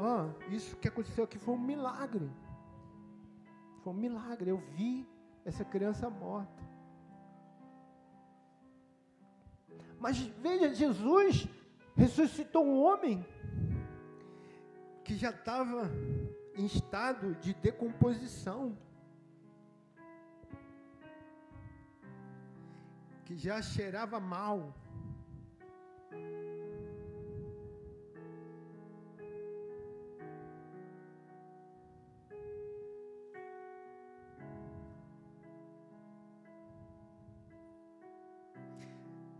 [0.00, 2.30] ah, Isso que aconteceu aqui foi um milagre.
[3.90, 4.50] Um milagre.
[4.50, 5.06] Eu vi
[5.44, 6.62] essa criança morta.
[9.98, 11.48] Mas veja, Jesus
[11.96, 13.26] ressuscitou um homem
[15.04, 15.90] que já estava
[16.54, 18.76] em estado de decomposição.
[23.28, 24.74] que já cheirava mal.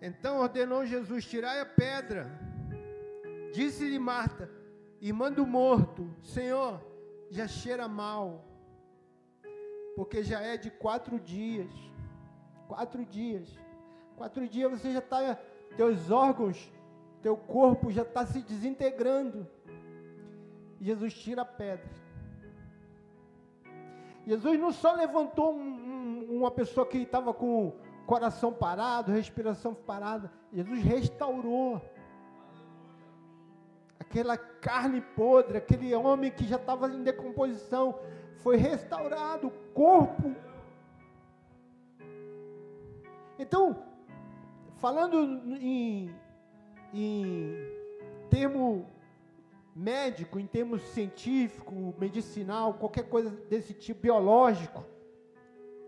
[0.08, 2.30] Então ordenou Jesus: tirai a pedra.
[3.52, 4.50] Disse-lhe Marta,
[5.00, 6.80] irmã do morto: Senhor,
[7.30, 8.44] já cheira mal,
[9.94, 11.72] porque já é de quatro dias.
[12.66, 13.48] Quatro dias.
[14.16, 15.38] Quatro dias você já está,
[15.76, 16.72] teus órgãos,
[17.22, 19.46] teu corpo já está se desintegrando.
[20.80, 21.88] Jesus tira a pedra.
[24.26, 27.72] Jesus não só levantou um, um, uma pessoa que estava com
[28.08, 30.32] coração parado, respiração parada.
[30.52, 31.80] Jesus restaurou
[34.00, 38.00] aquela carne podre, aquele homem que já estava em decomposição,
[38.38, 40.34] foi restaurado, o corpo.
[43.38, 43.88] Então,
[44.78, 45.18] Falando
[45.60, 46.14] em,
[46.94, 47.56] em
[48.30, 48.86] termo
[49.74, 54.84] médico, em termos científico, medicinal, qualquer coisa desse tipo, biológico,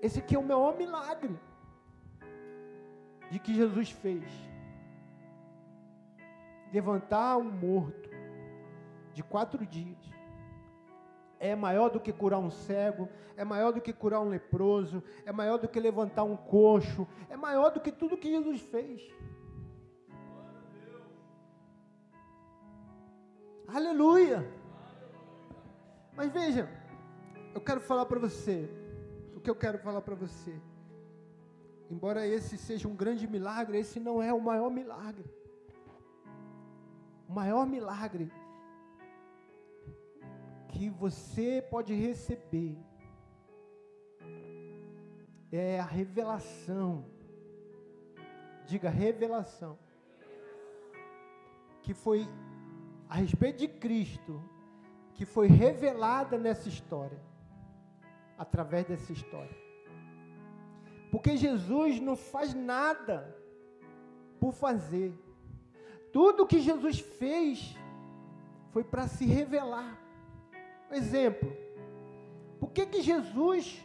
[0.02, 1.38] esse aqui é o maior milagre
[3.31, 4.24] de que Jesus fez.
[6.72, 8.11] Levantar um morto
[9.12, 9.99] de quatro dias
[11.41, 15.33] é maior do que curar um cego, é maior do que curar um leproso, é
[15.33, 19.03] maior do que levantar um coxo, é maior do que tudo que Jesus fez.
[23.66, 24.47] Aleluia!
[26.14, 26.68] Mas veja,
[27.55, 28.68] eu quero falar para você,
[29.35, 30.55] o que eu quero falar para você.
[31.91, 35.28] Embora esse seja um grande milagre, esse não é o maior milagre.
[37.28, 38.30] O maior milagre
[40.68, 42.78] que você pode receber
[45.51, 47.05] é a revelação.
[48.66, 49.76] Diga revelação.
[51.82, 52.28] Que foi
[53.09, 54.41] a respeito de Cristo,
[55.14, 57.20] que foi revelada nessa história,
[58.38, 59.69] através dessa história.
[61.11, 63.36] Porque Jesus não faz nada
[64.38, 65.12] por fazer.
[66.12, 67.76] Tudo que Jesus fez
[68.70, 69.98] foi para se revelar.
[70.90, 71.52] Exemplo,
[72.58, 73.84] por que, que Jesus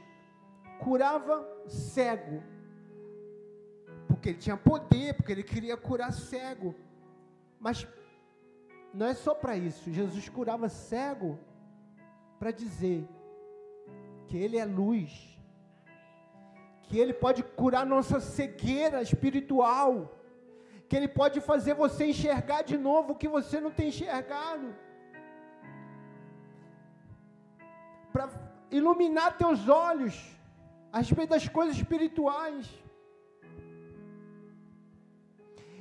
[0.79, 2.43] curava cego?
[4.07, 6.75] Porque ele tinha poder, porque ele queria curar cego.
[7.59, 7.87] Mas
[8.93, 9.91] não é só para isso.
[9.91, 11.39] Jesus curava cego
[12.39, 13.07] para dizer
[14.27, 15.34] que ele é luz,
[16.87, 19.91] que ele pode curar nossa cegueira espiritual,
[20.87, 24.67] que ele pode fazer você enxergar de novo o que você não tem enxergado.
[28.13, 28.29] Para
[28.79, 30.15] iluminar teus olhos
[30.91, 32.65] a respeito das coisas espirituais.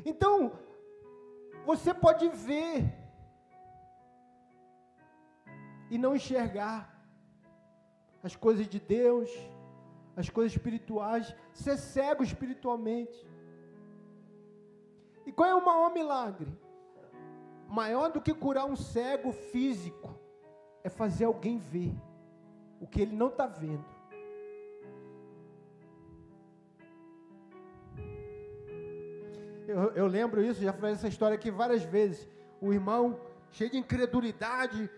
[0.05, 0.53] Então,
[1.65, 2.77] você pode ver
[5.91, 6.79] e não enxergar
[8.23, 9.31] as coisas de Deus,
[10.17, 13.27] as coisas espirituais, ser cego espiritualmente.
[15.27, 16.53] E qual é o maior milagre?
[17.69, 20.15] Maior do que curar um cego físico
[20.83, 21.95] é fazer alguém ver
[22.81, 23.85] o que ele não está vendo.
[29.67, 32.29] Eu, eu, lembro isso, já falei essa história aqui várias vezes.
[32.61, 33.19] O irmão,
[33.51, 34.91] cheio de incredulidade,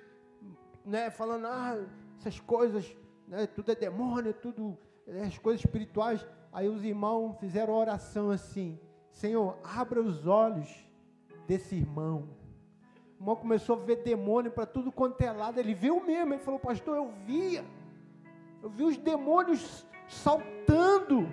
[0.85, 1.85] né, falando, ah,
[2.19, 2.95] essas coisas,
[3.29, 6.27] né, tudo é demônio, tudo, as coisas espirituais.
[6.53, 8.79] Aí os irmãos fizeram oração assim:
[9.11, 10.69] Senhor, abra os olhos
[11.47, 12.29] desse irmão.
[13.19, 15.59] O irmão começou a ver demônio para tudo quanto é lado.
[15.59, 17.65] Ele viu mesmo, ele falou, pastor, eu via.
[18.63, 21.29] Eu vi os demônios saltando.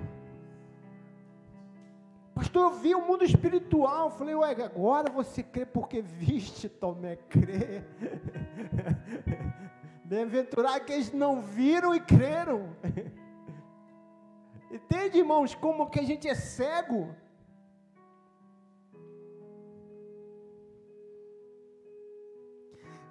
[2.34, 4.06] Pastor, eu vi o mundo espiritual.
[4.06, 7.84] Eu falei, ué, agora você crê porque viste, Tomé, crê.
[10.06, 12.70] Bem-aventurado que não viram e creram.
[14.78, 17.16] Entende, irmãos, como que a gente é cego?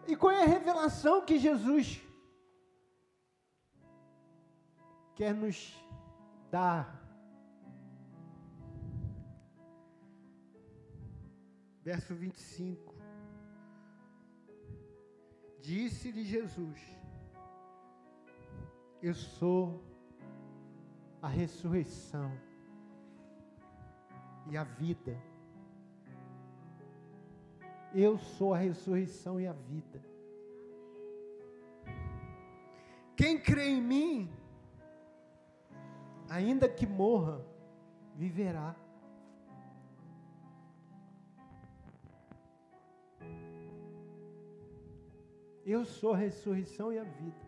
[0.08, 2.02] E qual é a revelação que Jesus
[5.14, 5.58] quer nos
[6.50, 7.00] dar?
[11.84, 12.92] Verso 25.
[15.60, 16.80] Disse-lhe Jesus:
[19.00, 19.91] Eu sou
[21.22, 22.36] a ressurreição
[24.50, 25.16] e a vida.
[27.94, 30.02] Eu sou a ressurreição e a vida.
[33.16, 34.32] Quem crê em mim,
[36.28, 37.40] ainda que morra,
[38.16, 38.74] viverá.
[45.64, 47.40] Eu sou a ressurreição e a vida.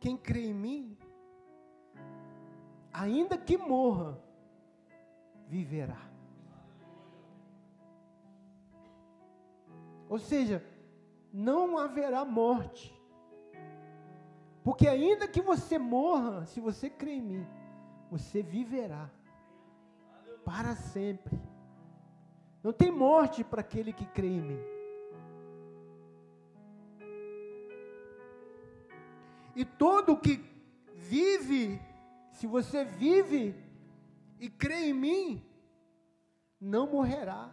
[0.00, 0.98] Quem crê em mim,
[2.96, 4.18] ainda que morra,
[5.46, 6.00] viverá.
[10.08, 10.64] Ou seja,
[11.32, 12.94] não haverá morte.
[14.64, 17.46] Porque ainda que você morra, se você crê em mim,
[18.10, 19.10] você viverá
[20.44, 21.38] para sempre.
[22.62, 24.60] Não tem morte para aquele que crê em mim.
[29.54, 30.42] E todo que
[30.94, 31.80] vive,
[32.36, 33.54] se você vive
[34.38, 35.42] e crê em mim,
[36.60, 37.50] não morrerá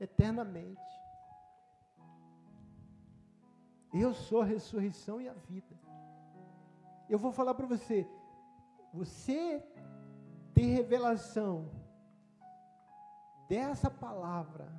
[0.00, 0.80] eternamente.
[3.92, 5.78] Eu sou a ressurreição e a vida.
[7.10, 8.08] Eu vou falar para você,
[8.92, 9.62] você
[10.54, 11.70] ter revelação
[13.50, 14.72] dessa palavra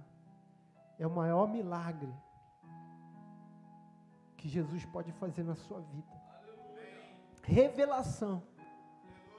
[0.97, 2.11] é o maior milagre
[4.35, 6.19] que Jesus pode fazer na sua vida.
[7.43, 8.41] Revelação.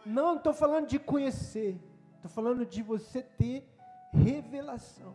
[0.05, 1.81] Não estou falando de conhecer,
[2.17, 3.69] estou falando de você ter
[4.13, 5.15] revelação.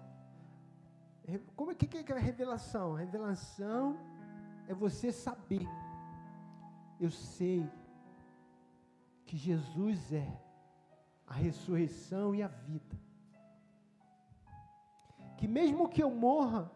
[1.55, 2.93] Como é que é, é revelação?
[2.93, 3.97] Revelação
[4.67, 5.67] é você saber.
[6.99, 7.67] Eu sei
[9.25, 10.39] que Jesus é
[11.25, 12.95] a ressurreição e a vida.
[15.37, 16.71] Que mesmo que eu morra,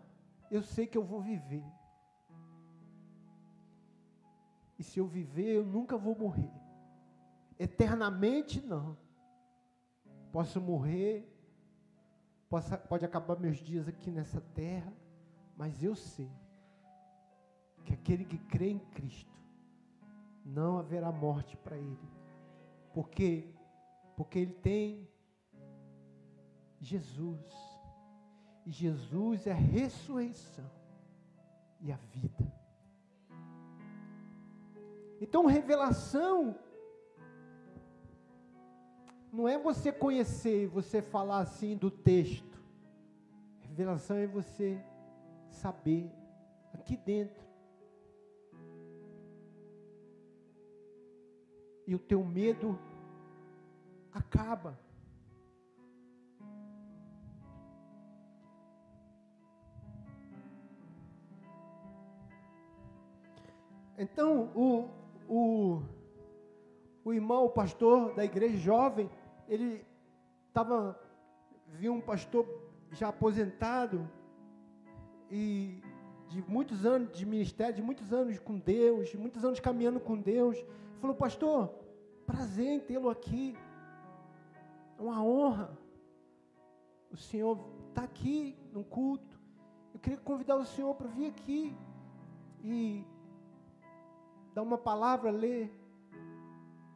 [0.50, 1.64] eu sei que eu vou viver.
[4.78, 6.59] E se eu viver, eu nunca vou morrer.
[7.60, 8.98] Eternamente, não.
[10.32, 11.28] Posso morrer,
[12.50, 14.94] posso, pode acabar meus dias aqui nessa terra,
[15.58, 16.32] mas eu sei
[17.84, 19.38] que aquele que crê em Cristo,
[20.46, 22.10] não haverá morte para ele.
[22.94, 23.54] Porque
[24.20, 25.08] porque ele tem
[26.82, 27.40] Jesus.
[28.66, 30.70] E Jesus é a ressurreição
[31.80, 32.54] e a vida.
[35.22, 36.54] Então, revelação
[39.32, 42.60] não é você conhecer, você falar assim do texto.
[43.62, 44.82] Revelação é você
[45.50, 46.12] saber
[46.74, 47.48] aqui dentro.
[51.86, 52.78] E o teu medo
[54.12, 54.78] acaba.
[63.98, 64.90] Então, o,
[65.28, 65.84] o,
[67.04, 69.10] o irmão, o pastor da igreja jovem,
[69.48, 69.86] ele
[70.48, 71.00] estava,
[71.68, 72.46] viu um pastor
[72.92, 74.10] já aposentado
[75.30, 75.82] e
[76.28, 80.18] de muitos anos de ministério, de muitos anos com Deus, de muitos anos caminhando com
[80.18, 80.64] Deus,
[81.00, 81.74] falou, pastor,
[82.26, 83.58] prazer em tê-lo aqui,
[84.98, 85.78] é uma honra,
[87.12, 87.58] o Senhor
[87.90, 89.40] está aqui no culto,
[89.94, 91.76] eu queria convidar o Senhor para vir aqui
[92.64, 93.04] e
[94.54, 95.70] dá uma palavra, lê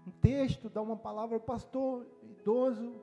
[0.08, 2.94] um texto, dá uma palavra, o pastor idoso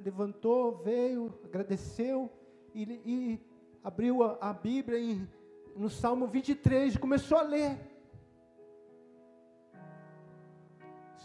[0.00, 2.30] levantou, veio, agradeceu
[2.74, 3.40] e, e
[3.82, 5.28] abriu a, a Bíblia em,
[5.76, 7.78] no Salmo 23, começou a ler.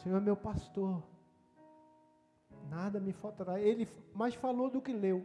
[0.01, 1.01] Senhor é meu pastor,
[2.69, 3.59] nada me faltará.
[3.59, 5.23] Ele mais falou do que leu,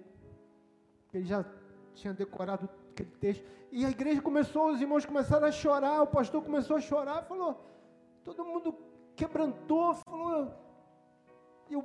[1.12, 1.44] ele já
[1.94, 3.44] tinha decorado aquele texto.
[3.72, 7.60] E a igreja começou, os irmãos começaram a chorar, o pastor começou a chorar, falou,
[8.24, 8.74] todo mundo
[9.20, 10.54] quebrantou, falou,
[11.68, 11.84] e o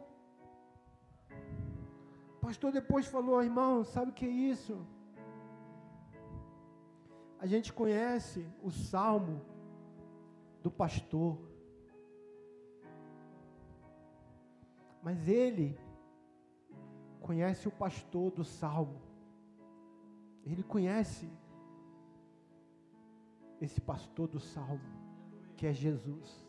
[2.39, 4.75] pastor depois falou, irmão, sabe o que é isso?
[7.39, 9.41] A gente conhece o salmo
[10.61, 11.39] do pastor,
[15.01, 15.77] mas ele
[17.19, 19.01] conhece o pastor do salmo.
[20.45, 21.27] Ele conhece
[23.59, 24.81] esse pastor do salmo,
[25.57, 26.42] que é Jesus.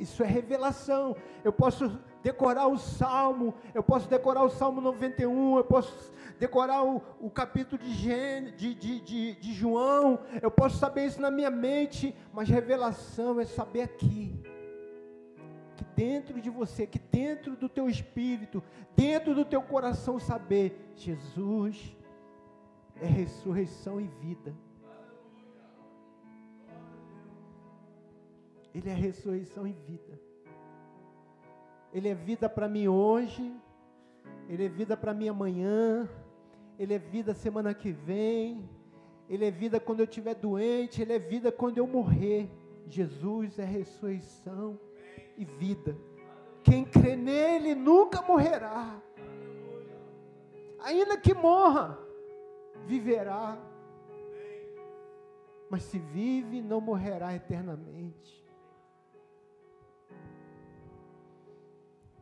[0.00, 1.14] Isso é revelação.
[1.44, 7.02] Eu posso decorar o salmo, eu posso decorar o salmo 91, eu posso decorar o,
[7.20, 12.14] o capítulo de, de, de, de, de João, eu posso saber isso na minha mente,
[12.32, 14.40] mas revelação é saber aqui
[15.76, 18.62] que dentro de você, que dentro do teu espírito,
[18.96, 21.94] dentro do teu coração saber, Jesus
[23.00, 24.54] é ressurreição e vida.
[28.74, 30.20] Ele é ressurreição e vida.
[31.92, 33.52] Ele é vida para mim hoje,
[34.48, 36.08] Ele é vida para mim amanhã,
[36.78, 38.68] Ele é vida semana que vem,
[39.28, 42.48] Ele é vida quando eu estiver doente, Ele é vida quando eu morrer.
[42.86, 44.78] Jesus é ressurreição
[45.36, 45.96] e vida.
[46.62, 49.00] Quem crê nele nunca morrerá.
[50.80, 51.98] Ainda que morra,
[52.86, 53.58] viverá.
[55.68, 58.39] Mas se vive, não morrerá eternamente.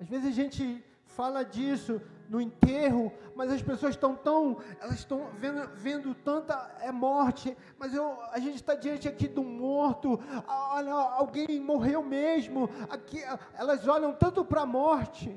[0.01, 5.31] Às vezes a gente fala disso no enterro, mas as pessoas estão tão, elas estão
[5.39, 10.93] vendo, vendo tanta é morte, mas eu, a gente está diante aqui do morto, olha,
[10.93, 13.21] alguém morreu mesmo, aqui,
[13.55, 15.35] elas olham tanto para a morte,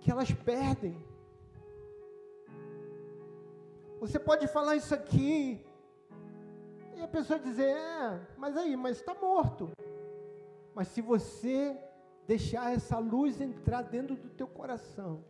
[0.00, 1.02] que elas perdem.
[4.00, 5.64] Você pode falar isso aqui,
[6.94, 9.70] e a pessoa dizer, é, mas aí, mas está morto.
[10.74, 11.76] Mas se você
[12.26, 15.24] deixar essa luz entrar dentro do teu coração,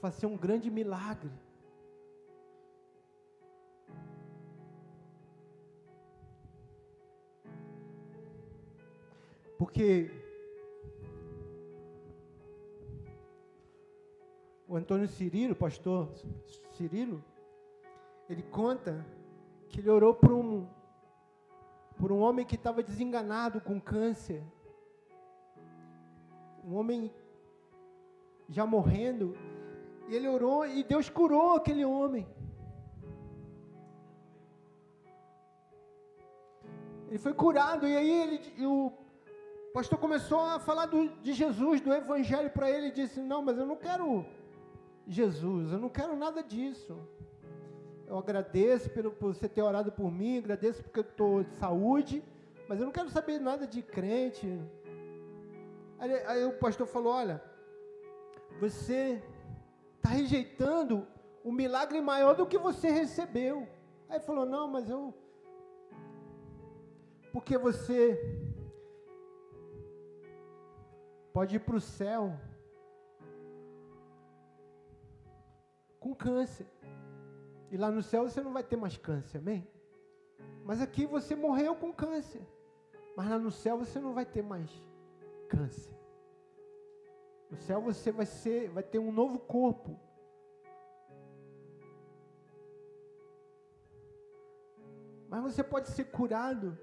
[0.00, 1.30] vai ser um grande milagre.
[9.58, 10.10] Porque
[14.66, 16.08] o Antônio Cirilo, pastor
[16.72, 17.22] Cirilo,
[18.30, 19.04] ele conta
[19.68, 20.64] que ele orou por um,
[21.98, 24.40] por um homem que estava desenganado com câncer.
[26.64, 27.12] Um homem
[28.48, 29.36] já morrendo.
[30.08, 32.24] E ele orou e Deus curou aquele homem.
[37.08, 38.92] Ele foi curado e aí ele, e o
[39.74, 43.58] pastor começou a falar do, de Jesus, do Evangelho para ele, e disse: Não, mas
[43.58, 44.24] eu não quero
[45.08, 46.96] Jesus, eu não quero nada disso.
[48.10, 52.24] Eu agradeço pelo, por você ter orado por mim, agradeço porque eu estou de saúde,
[52.68, 54.48] mas eu não quero saber nada de crente.
[55.96, 57.40] Aí, aí o pastor falou: Olha,
[58.58, 59.22] você
[59.96, 61.06] está rejeitando
[61.44, 63.68] um milagre maior do que você recebeu.
[64.08, 65.14] Aí falou: Não, mas eu.
[67.32, 68.18] Porque você
[71.32, 72.36] pode ir para o céu
[76.00, 76.66] com câncer.
[77.70, 79.66] E lá no céu você não vai ter mais câncer, amém?
[80.64, 82.42] Mas aqui você morreu com câncer.
[83.16, 84.70] Mas lá no céu você não vai ter mais
[85.48, 85.94] câncer.
[87.50, 89.98] No céu você vai ser, vai ter um novo corpo.
[95.28, 96.76] Mas você pode ser curado,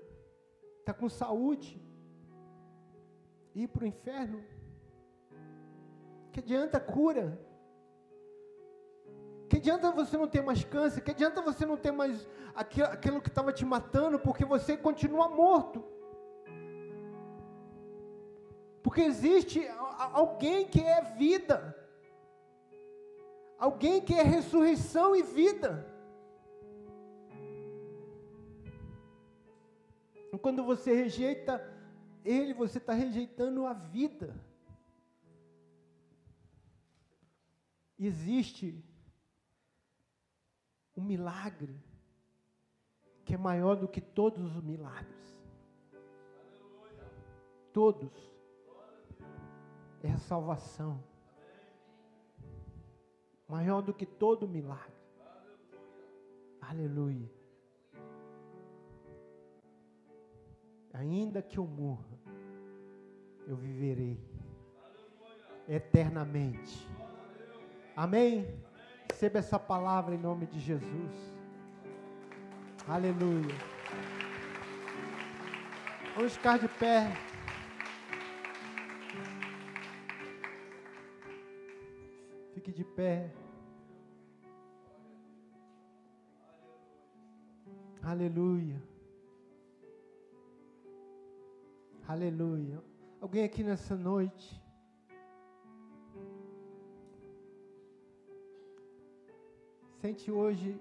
[0.79, 1.81] está com saúde,
[3.53, 4.41] ir para o inferno.
[6.31, 7.46] Que adianta cura?
[9.57, 11.01] Que adianta você não ter mais câncer?
[11.01, 15.83] Que adianta você não ter mais aquilo, que estava te matando, porque você continua morto?
[18.83, 19.67] Porque existe
[20.13, 21.75] alguém que é vida,
[23.57, 25.91] alguém que é ressurreição e vida.
[30.39, 31.67] Quando você rejeita
[32.23, 34.35] Ele, você está rejeitando a vida.
[37.97, 38.86] Existe
[40.97, 41.79] um milagre
[43.23, 45.37] que é maior do que todos os milagres.
[47.71, 48.11] Todos.
[50.01, 51.03] É a salvação.
[53.47, 54.95] Maior do que todo milagre.
[56.61, 57.29] Aleluia.
[60.93, 62.17] Ainda que eu morra,
[63.45, 64.19] eu viverei
[65.67, 66.89] eternamente.
[67.95, 68.66] Amém?
[69.17, 71.11] Receba essa palavra em nome de Jesus.
[72.87, 73.55] Aleluia.
[76.15, 77.11] Vamos ficar de pé.
[82.53, 83.33] Fique de pé.
[88.03, 88.79] Aleluia.
[92.07, 92.83] Aleluia.
[93.19, 94.61] Alguém aqui nessa noite
[100.07, 100.79] sente hoje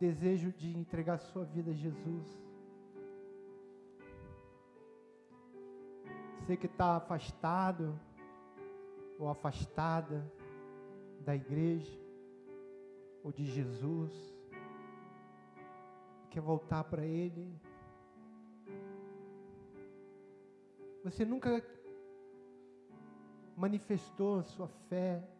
[0.00, 2.26] desejo de entregar sua vida a Jesus.
[6.40, 7.96] Você que está afastado
[9.16, 10.28] ou afastada
[11.20, 11.96] da igreja
[13.22, 14.12] ou de Jesus,
[16.30, 17.48] quer voltar para Ele.
[21.04, 21.64] Você nunca
[23.56, 25.35] manifestou a sua fé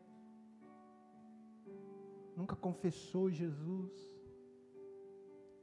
[2.36, 3.92] nunca confessou Jesus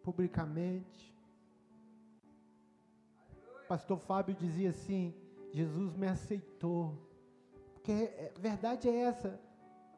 [0.01, 1.15] publicamente.
[3.67, 5.13] Pastor Fábio dizia assim:
[5.51, 6.97] Jesus me aceitou.
[7.73, 9.39] Porque a verdade é essa,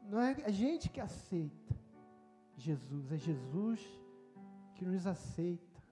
[0.03, 1.75] não é a gente que aceita
[2.57, 3.79] Jesus, é Jesus
[4.75, 5.83] que nos aceita.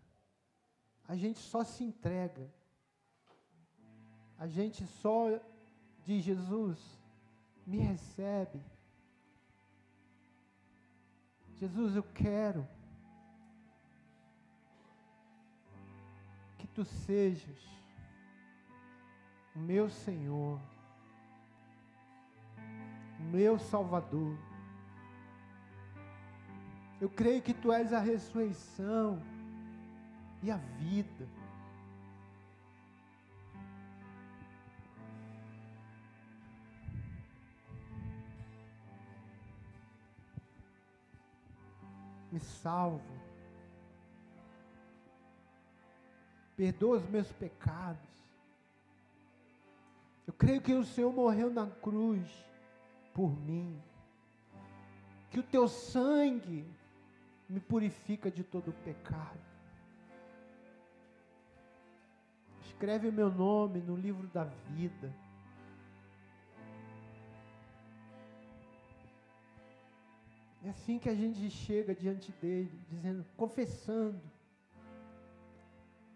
[1.08, 2.52] A gente só se entrega.
[4.38, 5.40] A gente só
[6.04, 6.80] diz: Jesus,
[7.66, 8.62] me recebe.
[11.60, 12.68] Jesus, eu quero
[16.58, 17.74] que tu sejas
[19.56, 20.60] o meu Senhor,
[23.20, 24.38] o meu Salvador.
[27.00, 29.22] Eu creio que tu és a ressurreição
[30.42, 31.28] e a vida.
[42.34, 43.14] Me salva.
[46.58, 48.02] Perdoa os meus pecados.
[50.26, 52.28] Eu creio que o Senhor morreu na cruz
[53.14, 53.80] por mim.
[55.30, 56.66] Que o teu sangue
[57.48, 59.40] me purifica de todo pecado.
[62.62, 65.14] Escreve o meu nome no livro da vida.
[70.66, 74.22] É assim que a gente chega diante dele, dizendo, confessando.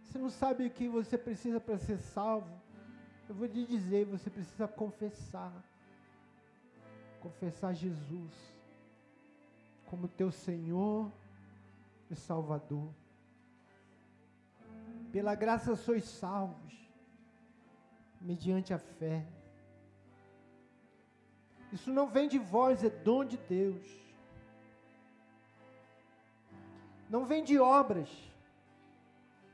[0.03, 2.49] Você não sabe o que você precisa para ser salvo?
[3.27, 5.51] Eu vou lhe dizer, você precisa confessar.
[7.19, 8.31] Confessar Jesus
[9.87, 11.11] como teu Senhor
[12.09, 12.89] e Salvador.
[15.11, 16.73] Pela graça sois salvos,
[18.21, 19.25] mediante a fé.
[21.73, 24.06] Isso não vem de vós, é dom de Deus
[27.09, 28.09] não vem de obras,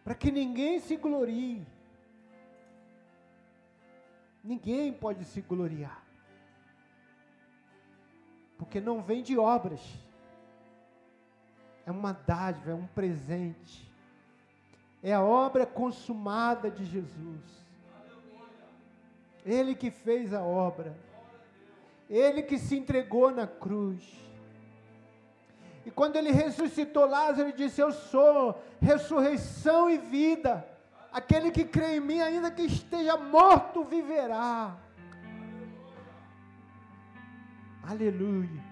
[0.04, 1.66] para que ninguém se glorie.
[4.43, 6.04] Ninguém pode se gloriar,
[8.58, 9.82] Porque não vem de obras.
[11.86, 13.89] É uma dádiva, é um presente.
[15.01, 17.64] É a obra consumada de Jesus.
[19.45, 20.95] Ele que fez a obra.
[22.10, 24.04] Ele que se entregou na cruz.
[25.86, 30.68] E quando ele ressuscitou Lázaro, ele disse: Eu sou ressurreição e vida.
[31.12, 34.76] Aquele que crê em mim, ainda que esteja morto, viverá.
[37.84, 38.64] Aleluia.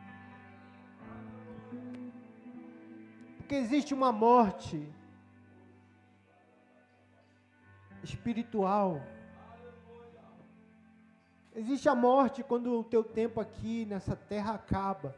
[3.38, 4.89] Porque existe uma morte
[8.01, 9.01] espiritual.
[11.53, 15.14] Existe a morte quando o teu tempo aqui nessa terra acaba.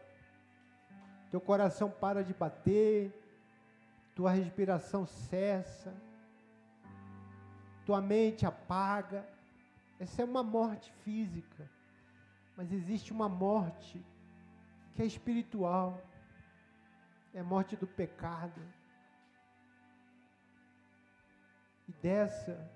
[1.33, 3.11] Teu coração para de bater,
[4.13, 5.91] tua respiração cessa,
[7.87, 9.27] tua mente apaga.
[9.99, 11.67] Essa é uma morte física.
[12.55, 13.99] Mas existe uma morte
[14.93, 15.99] que é espiritual.
[17.33, 18.61] É a morte do pecado.
[21.87, 22.71] E dessa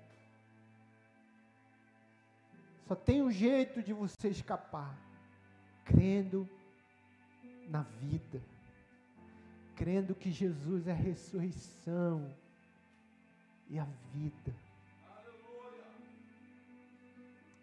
[2.88, 4.98] só tem um jeito de você escapar,
[5.84, 6.57] crendo
[7.68, 8.40] na vida,
[9.76, 12.34] crendo que Jesus é a ressurreição
[13.68, 14.54] e a vida.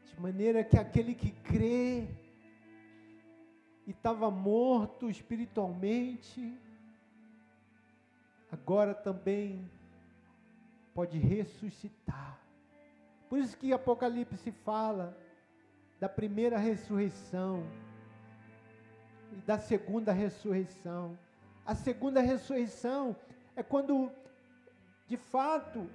[0.05, 2.07] De maneira que aquele que crê
[3.85, 6.57] e estava morto espiritualmente,
[8.51, 9.69] agora também
[10.93, 12.39] pode ressuscitar.
[13.29, 15.17] Por isso que Apocalipse fala
[15.99, 17.63] da primeira ressurreição
[19.35, 21.17] e da segunda ressurreição.
[21.65, 23.15] A segunda ressurreição
[23.55, 24.11] é quando,
[25.07, 25.89] de fato,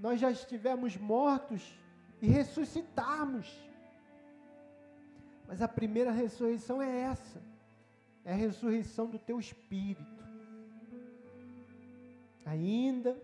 [0.00, 1.78] nós já estivermos mortos
[2.20, 3.52] e ressuscitarmos.
[5.46, 7.40] Mas a primeira ressurreição é essa,
[8.24, 10.24] é a ressurreição do teu espírito.
[12.44, 13.16] Ainda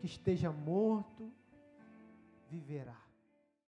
[0.00, 1.30] que esteja morto,
[2.50, 3.01] viverá.